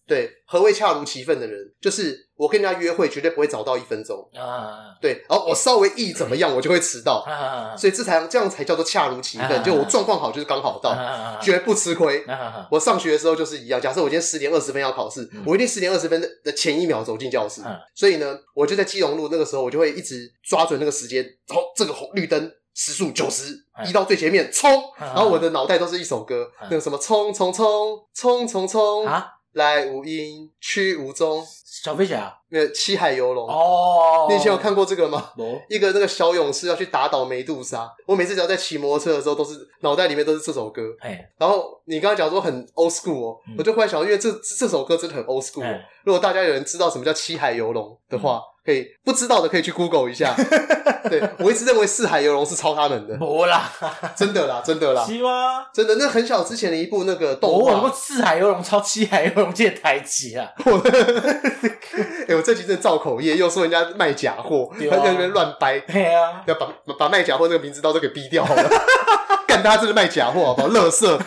[0.07, 1.59] 对，何谓恰如其分的人？
[1.81, 4.95] 就是我跟人家约会绝对不会早到一分钟啊。
[5.01, 7.23] 对，然后我稍微一怎么样，我就会迟到。
[7.25, 9.63] 啊，所以这才这样才叫做恰如其分。
[9.63, 10.93] 就我状况好，就是刚好到，
[11.41, 12.23] 绝不吃亏。
[12.69, 13.81] 我上学的时候就是一样。
[13.81, 17.61] 假设我今天十点二十分要考试，我一定十点二十分的前一秒走进教室。
[17.95, 23.55] 所以呢，我就在基隆路那个时候，我就会一直抓准那个时间，然后这个红绿灯时速九十，
[23.87, 29.31] 移到最前面冲，然后我的脑袋都是一首歌，那个什么冲冲冲冲冲冲啊。
[29.55, 35.31] 来无影去无踪，小飞侠，没有七海游龙哦，你以前有看过这个吗？
[35.37, 40.81] 哦，一个那个小勇士要去打倒梅杜莎，我每次只要在骑摩托车的时候，都是脑袋里面都是这首歌。
[40.99, 45.65] 哎，然后你刚刚讲说很 old school 哦，我就忽然想，因为这这首歌真的很 old school。
[46.03, 48.41] 如果大家有人知道什么叫七海游龙的话。
[48.65, 50.33] 可以不知道的可以去 Google 一下。
[51.07, 53.15] 对，我一直认为四海游龙是抄他们的。
[53.17, 53.71] 不啦，
[54.17, 55.05] 真的啦，真的啦。
[55.05, 55.67] 是吗？
[55.71, 57.79] 真的，那很小之前的一部那个动画。
[57.83, 60.49] 我四海游龙抄七海游龙这台词啊！
[62.27, 65.79] 哎、欸，我这集真的造口业，又说人家卖假货，他在那边乱掰。
[65.81, 68.69] 对啊，要把把卖假货那个名字刀都给逼掉了。
[69.45, 70.67] 干他真的卖假货，好不好？
[70.69, 71.19] 乐色。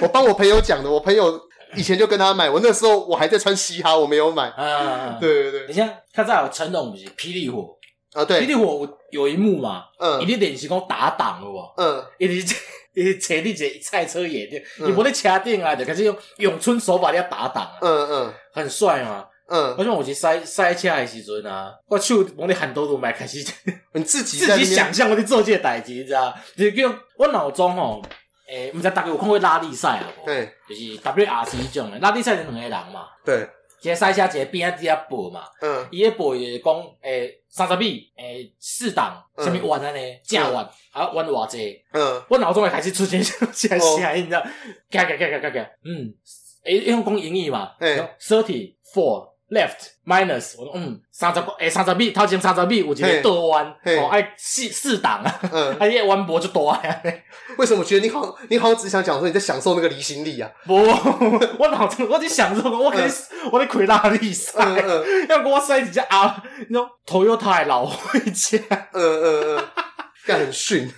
[0.00, 1.47] 我帮我朋友讲的，我朋友。
[1.76, 4.48] 以前就跟他买，我那时候我还在穿嘻哈，我没有买。
[4.56, 5.66] 啊，对对对。
[5.68, 7.76] 你像他在有成龙不是霹雳火
[8.14, 8.24] 啊？
[8.24, 12.56] 对，霹雳火有一幕嘛，嗯，伊咧练习讲打挡了，嗯，伊是
[12.94, 19.74] 伊坐你一赛 车野店，伊无咧车顶啊，就开始用咏春手法咧打挡，嗯嗯，很帅嘛，嗯。
[19.78, 23.44] 而且我是塞塞车的时阵啊，我手往咧很多多迈开始，
[23.92, 26.34] 你自己自己想象我咧做这个代志，你知道？
[26.56, 28.02] 就是叫我脑中吼。
[28.48, 30.12] 诶，毋知大家有看过拉力赛啊？
[30.24, 33.08] 对，就是 WRC 迄种诶，拉力赛是两个人嘛？
[33.24, 33.46] 对，
[33.82, 35.44] 一个赛车，一个边仔底下报嘛。
[35.60, 41.78] 嗯，伊个报就是讲，诶，三十米，诶，四档，啥物弯安尼，正弯，啊，弯偌济。
[41.92, 44.42] 嗯，我脑中会开始出现 这些声音，你知道？
[44.90, 46.12] 嘎嘎嘎嘎嘎嘎，嗯，
[46.64, 47.72] 诶，用讲英语嘛？
[47.80, 49.28] 诶，thirty four。
[49.50, 57.02] Left minus，我说嗯，三十诶，三十米，头前三十米有一个倒弯，哦，爱四四档啊，嗯， 啊，伊个弯脖就多呀。
[57.56, 60.50] 为什么我觉得你好，你好像只想讲说你在享受那个离心力啊？
[60.66, 60.74] 不，
[61.58, 63.10] 我脑子我在享受，我可以，
[63.50, 64.62] 我在开拉力赛，
[65.30, 68.58] 要给我塞几下啊，那种 Toyota 老回家，
[68.92, 69.64] 嗯嗯嗯，
[70.26, 70.92] 这样很逊。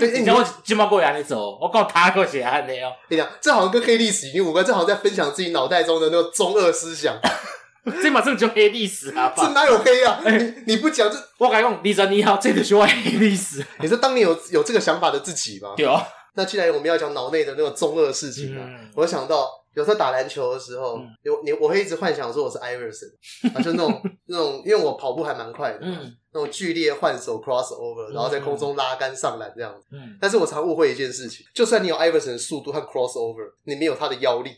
[0.00, 2.92] 你讲我金毛过来你走，我告他过去安你哦。
[3.08, 7.16] 你讲，这好像跟黑历史已经无关，这好像在分享自己脑袋中的那个中二思想。
[8.02, 9.32] 这马上就黑历史啊！
[9.34, 10.20] 这哪有黑啊？
[10.26, 11.78] 你你不讲这，我敢用。
[11.82, 13.64] 李哲你好，这个是我黑历史。
[13.80, 15.70] 你是当年有有这个想法的自己吗？
[15.78, 15.98] 有。
[16.34, 18.62] 那既然我们要讲脑内的那个中二事情嘛，
[18.94, 19.48] 我想到
[19.80, 23.10] 有时候打篮球的时候，有你我会一直幻想说我是 Iverson，
[23.54, 25.78] 啊，就那种 那种，因为我跑步还蛮快的。
[25.82, 26.16] 嗯。
[26.32, 29.88] 那种剧烈换手 cross over，然后在空中拉杆上篮这样子。
[29.90, 34.52] 嗯，但是我常误会一件事情，就算你有 Iverson 的速度和 cross over，你没有他的腰力，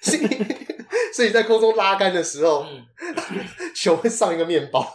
[0.00, 0.26] 所以
[1.12, 2.82] 所以在空中拉杆的时候，嗯、
[3.76, 4.90] 球会上一个面包。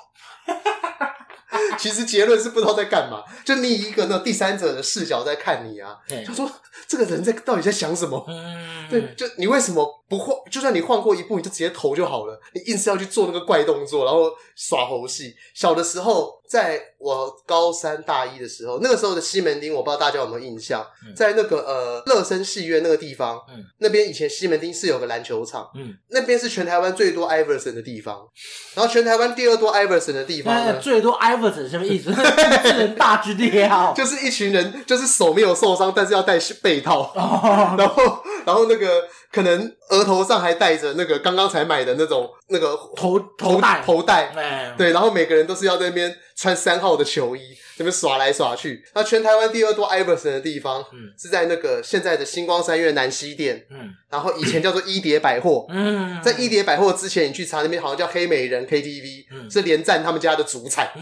[1.77, 6.23] 其实结论是不知道在干嘛，就你一个那第三者的视角在看你啊，对。
[6.25, 6.49] 就说
[6.87, 8.23] 这个人在到底在想什么？
[8.27, 10.37] 嗯，对，就你为什么不晃？
[10.51, 15.35] 就算你晃过一步，你就直接投就好了，你硬是要去做那个怪动作，然后耍猴戏。
[15.53, 16.41] 小的时候。
[16.45, 20.85] 在我高三大一的时候，那个时候的西门町，我不知道大家有没有印象，
[21.15, 28.27] 在那个呃乐声戏院那个地方，嗯，那边以前西门町是有个篮球场，嗯，那边是全台湾最多 Iverson 的地方，
[28.75, 32.11] 然后全台湾第二多 Iverson 的地方呢，最多 Iverson 什么意思？
[32.77, 38.87] 人大之地啊， 就是一群人，就是手没有受伤，但是要戴被套，哦、 然后然后那个。
[39.33, 44.31] 可能额头上还戴着那个刚刚才买的那种那个头头带头带，
[44.77, 47.41] 对，然后每个人都是要在那边穿三号的球衣，
[47.77, 48.85] 那边耍来耍去。
[48.93, 60.93] 那全台湾第二多 Iverson 的地方，嗯，是在那个现在的星光三月南西店，嗯，然后以前叫做一蝶百货，嗯，在一蝶百货之前，你去查那边好像叫黑美人 KTV，嗯，是连战他们家的主菜。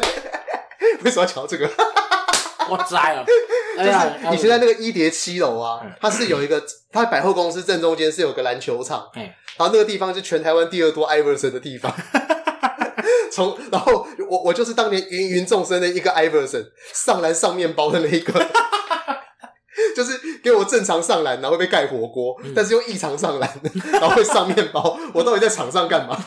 [1.04, 1.70] 为什么要讲这个？
[2.68, 3.24] 我栽了，
[3.84, 6.62] 就是你现在那个一叠七楼啊，它是有一个，
[6.92, 9.08] 它百货公司正中间是有个篮球场，
[9.56, 11.92] 然后那个地方是全台湾第二多艾弗森的地方。
[13.32, 18.32] 从然后我我就是当年芸芸众生的一个艾弗森，上篮上面包的那一个，
[19.94, 23.48] 就是给我正常上篮，然后会被盖火锅，但是又异常上篮，
[23.92, 26.18] 然后会上面包，我到底在场上干嘛？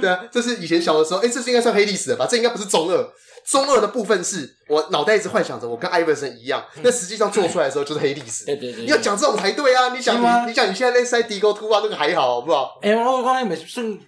[0.00, 2.24] 对啊，这是以前小的时候，哎，这是应该算黑历史了吧？
[2.30, 3.12] 这应该不是中二。
[3.50, 8.44] 中二的部分是我脑袋一直幻想着我跟艾文森一样，但实际上做出来的时候就是黑历史。
[8.44, 9.88] 对对对，你要讲这种才对啊！
[9.94, 12.78] 你想你你讲你现在在塞迪沟突啊，那个还好，好不好？
[12.82, 13.98] 哎，我刚才没算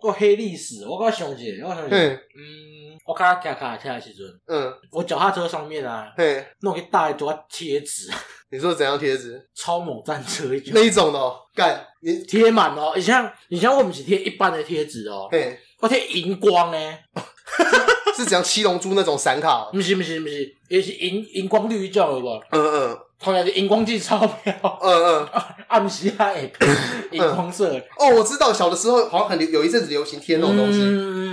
[0.00, 8.10] 过黑历史，我刚想起，我想起，嗯，我看他卡卡车的时阵，嗯，我脚踏车上面啊，嘿，弄一大一堆贴纸。
[8.50, 9.38] 你说怎样贴纸？
[9.54, 11.20] 超猛战车一种，那一种的，
[11.54, 12.94] 干你贴满哦。
[12.96, 16.98] 你像你像我们是贴一般的贴纸哦，嘿，我贴荧光诶，
[18.22, 19.68] 是讲七龙珠那种闪卡？
[19.72, 22.28] 不是不是不是，也是荧荧光绿叫的不？
[22.50, 22.98] 嗯嗯。
[23.20, 25.28] 同样是荧光剂钞票，嗯嗯，
[25.66, 26.40] 暗时还
[27.10, 27.68] 荧光色。
[27.98, 30.78] 哦，我知道，小的时候好像很流有一阵子流行贴那种东西，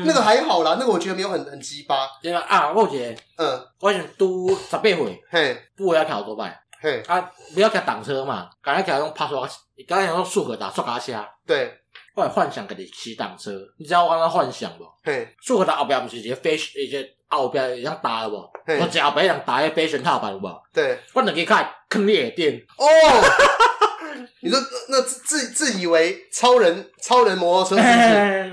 [0.03, 2.07] 那个还好啦，那个我觉得没有很很鸡巴。
[2.23, 7.21] 对啊，啊，我觉得，嗯，我想都十八岁，嘿，不会要考多摆，嘿，啊，
[7.53, 9.47] 不要开挡车嘛，赶快开用趴刷，
[9.88, 11.13] 刚才用速可打刷卡车，
[11.45, 11.71] 对，
[12.16, 14.86] 我来幻想给你骑挡车，你知道我刚刚幻想不？
[15.03, 17.07] 嘿，速可达后边不是一个飞，一个。
[17.28, 18.38] 后边像打的不？
[18.80, 20.47] 我脚背上打一个飞旋踏板了不？
[20.72, 22.86] 对，我两个看坑裂电哦。
[24.41, 24.57] 你说
[24.88, 27.76] 那自自以为超人超人摩托车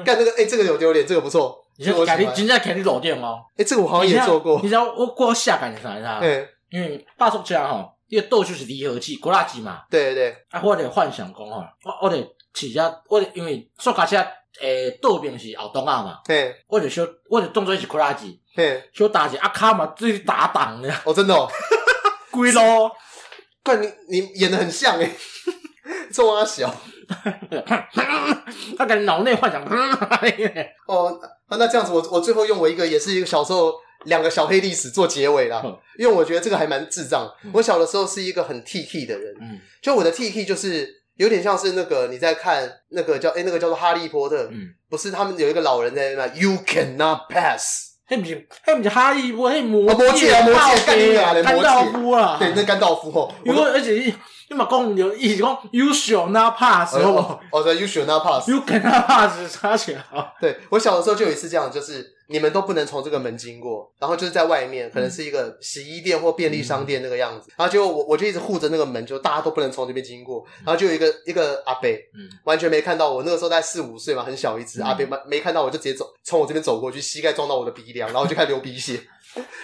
[0.03, 1.63] 干这个哎，这个有丢脸，这个不错。
[1.77, 3.41] 你说改你今天肯定漏电哦。
[3.57, 4.59] 哎，这个我好像也做过。
[4.63, 6.19] 你知道我过下感觉啥？
[6.21, 9.83] 嗯，因为大速车吼，因为豆就是离合器，拖拉机嘛。
[9.89, 10.37] 对对对。
[10.51, 12.17] 啊，我得幻想讲吼，我我得
[12.55, 14.17] 骑车，我因为速卡车
[14.61, 16.21] 诶倒边是后挡啊嘛。
[16.27, 16.55] 对。
[16.69, 18.39] 我就说，我就当作是拖拉机。
[18.55, 21.49] 嘿，就 打起阿卡嘛，自己打档的哦，真的哦，
[22.31, 22.93] 贵咯，
[23.65, 23.77] 对，
[24.09, 25.11] 你你演的很像诶，
[26.13, 26.71] 这阿小，
[28.77, 29.65] 他感觉脑内幻想，
[30.87, 33.73] 哦，那这样子，我我最后用我一个也是一个小时候
[34.05, 35.63] 两个小黑历史做结尾啦，
[35.99, 37.27] 因为我觉得这个还蛮智障。
[37.55, 47.93] 我小的时候是一个很 T T 的人，嗯，就我的 T T 就是有点像是那个你在看那个叫诶那个叫做哈利波特，嗯，不是他们有一个老人在那，You cannot pass。
[48.09, 51.15] 那不是，那不是哈利波特，那魔魔戒啊，魔戒，
[51.45, 53.33] 甘道夫啊，对，那干道夫哦。
[53.45, 54.13] 因为而且
[54.53, 60.05] 你，你嘛讲有，伊是讲 You shall not pass，哦，哦对，You shall not pass，You cannot pass，差起来。
[60.41, 62.17] 对，我小的时候就有一次这样，就是。
[62.29, 79.03] 你们都不能从这个门经过，然后就是在外面，可能是一个洗衣店或便利商店那个样子，嗯、然后就我我就一直护着那个门，就大家都不能从这边经过，然后就有一个一个阿伯，嗯，完全没看到我，那个时候在四五岁嘛，很小一只，嗯、阿伯没没看到我就直接走，从我这边走过去，膝盖撞到我的鼻梁，然后就开始流鼻血。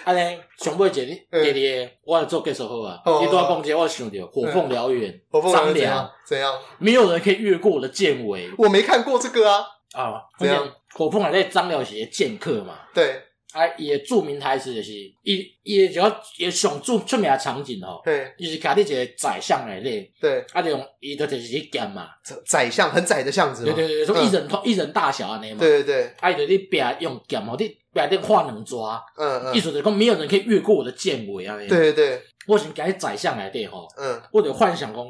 [0.03, 6.53] 阿咧，上尾一个第二个，我来做介绍好啊，你都要讲这，我想到火凤燎原，张良怎样？
[6.77, 10.67] 没有人可以越过我的剑尾，我没看过这个啊，啊，怎样？
[10.93, 12.79] 火凤还在张辽是个剑客嘛？
[12.93, 13.21] 对，
[13.51, 14.91] 啊，伊诶著名台词就是，
[15.23, 22.09] 伊伊诶就要伊上著出名的场景吼，对，伊是家里一个宰相内底，对，啊，就用伊就就是一剑嘛，
[22.45, 35.03] 宰相很窄的巷子，对对对，说一人一人大小安尼嘛，对对对，啊，伊就你壁用剑吼，你壁顶画两抓，嗯嗯，意思就是讲没有人可以越过我的剑尾啊，对对对，我是家里窄巷内底吼，嗯，我就幻想讲。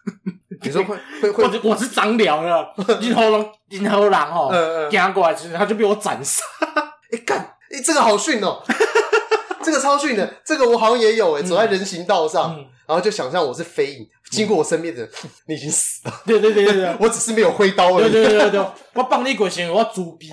[0.62, 6.42] 你说会会会， 我我是长辽了，银河龙银河狼哦，赶过来之后他就被我斩杀。
[7.12, 7.38] 哎干，
[7.70, 8.62] 哎这个好逊哦，
[9.62, 12.56] 这个超逊的，这个我好像也有哎，走在人行道上，
[12.86, 15.10] 然后就想象我是飞影经过我身边的人，
[15.46, 16.22] 你已经死了。
[16.26, 18.10] 对对对对，我只是没有挥刀而已。
[18.12, 18.60] 对对对对，
[18.94, 20.28] 我帮你滚行，我猪逼。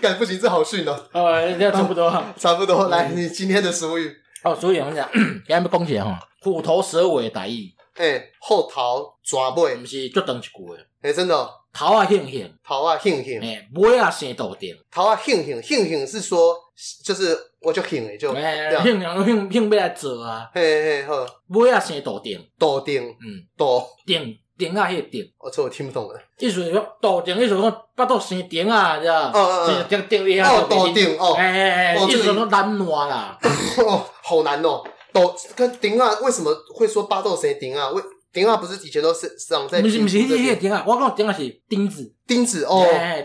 [0.00, 0.98] 干不行，这好逊哦。
[1.12, 2.88] 呃，差不多， 差不多。
[2.88, 5.08] 来，你今天的俗语哦，俗语我 讲，
[5.46, 7.70] 给他们讲起来哈，虎头蛇尾的台语。
[7.96, 10.86] 诶，后头蛇尾，毋是足长一句诶。
[11.04, 11.50] 诶，真的。
[11.70, 13.38] 头啊，兴兴，头啊，兴兴。
[13.42, 14.74] 诶，尾啊，生豆丁。
[14.90, 16.56] 头啊，兴兴，兴兴是说，
[17.04, 18.32] 就是我就兴诶，就。
[18.32, 20.48] 诶，兴兴兴兴要来做啊。
[20.54, 21.26] 嘿嘿好。
[21.48, 22.40] 尾啊，生豆丁。
[22.58, 23.02] 豆丁。
[23.02, 23.44] 嗯。
[23.54, 23.86] 豆。
[24.06, 25.22] 丁丁啊，迄个丁。
[25.38, 26.18] 我这我听不懂了。
[26.38, 29.30] 意思是讲豆丁，意思讲巴肚生丁啊，知道？
[29.34, 29.86] 嗯嗯嗯。
[29.90, 30.48] 丁丁厉害。
[30.48, 31.34] 哦，豆丁哦。
[31.34, 33.38] 哎哎哎，意思是讲难烂啦。
[33.84, 34.82] 哦，好难哦。
[35.12, 37.90] 豆跟丁啊，为什么会说巴肚生丁啊？
[37.90, 38.02] 为
[38.34, 39.80] 钉啊，不是以前都是上在？
[39.80, 42.84] 不是不是，那个钉啊，我讲钉啊是钉子，钉子哦，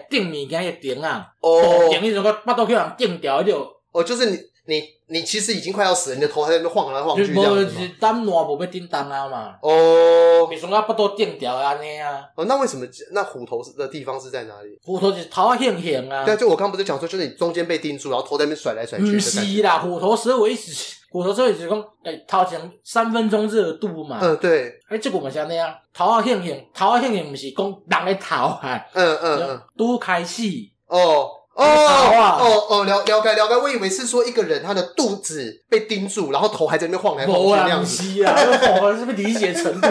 [0.09, 3.67] 钉物件个钉啊，哦，钉你怎个巴肚去人钉掉就？
[3.91, 4.37] 哦，就是你
[4.69, 7.69] 你你其实已经快要死了，你的头还在那晃来晃去这样子。
[7.71, 9.55] 是单挪无要叮当啊嘛？
[9.63, 12.21] 哦，你说啊，不肚钉掉安尼啊？
[12.35, 14.77] 哦，那为什么那虎头的地方是在哪里？
[14.83, 16.23] 虎头是头啊，轻轻啊。
[16.23, 19.13] 对，啊就我刚刚不是讲说，就是你中间被钉住，然后头在那边甩来甩去。
[19.13, 20.97] 不是啦，虎头蛇尾是。
[21.11, 24.19] 虎头所以就是讲，诶，头前三分钟热度嘛。
[24.21, 24.79] 嗯，对。
[24.91, 28.79] 诶，这个我们像那样，头啊兴兴，头啊兴兴，不是讲人的头啊。
[28.93, 29.61] 嗯嗯嗯。
[29.75, 30.71] 都开戏。
[30.85, 31.27] 哦
[31.65, 38.23] 哦哦哦，了了解了解，我以为是说一个人他的肚子被钉住，然后头还在那边晃来晃去那样子。
[38.23, 38.35] 啊，
[38.81, 39.87] 我 是不是理解程度？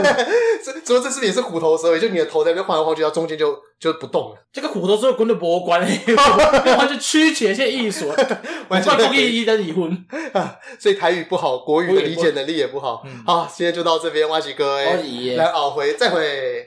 [0.63, 2.01] 所以说这是不是也是虎头蛇尾？
[2.01, 3.57] 就你的头在那边晃来晃去，然后中间就。
[3.81, 4.37] 就不动了。
[4.53, 6.01] 这个虎头蛇尾跟你无关系，
[6.77, 8.13] 完全曲解一些意思，
[8.67, 9.97] 完全故意的离婚。
[10.81, 13.05] 所以台语不好，国语的理解能力也不好。
[13.25, 14.81] 好，今天就到这边，挖几哥，
[15.37, 16.67] 来，熬回，再会。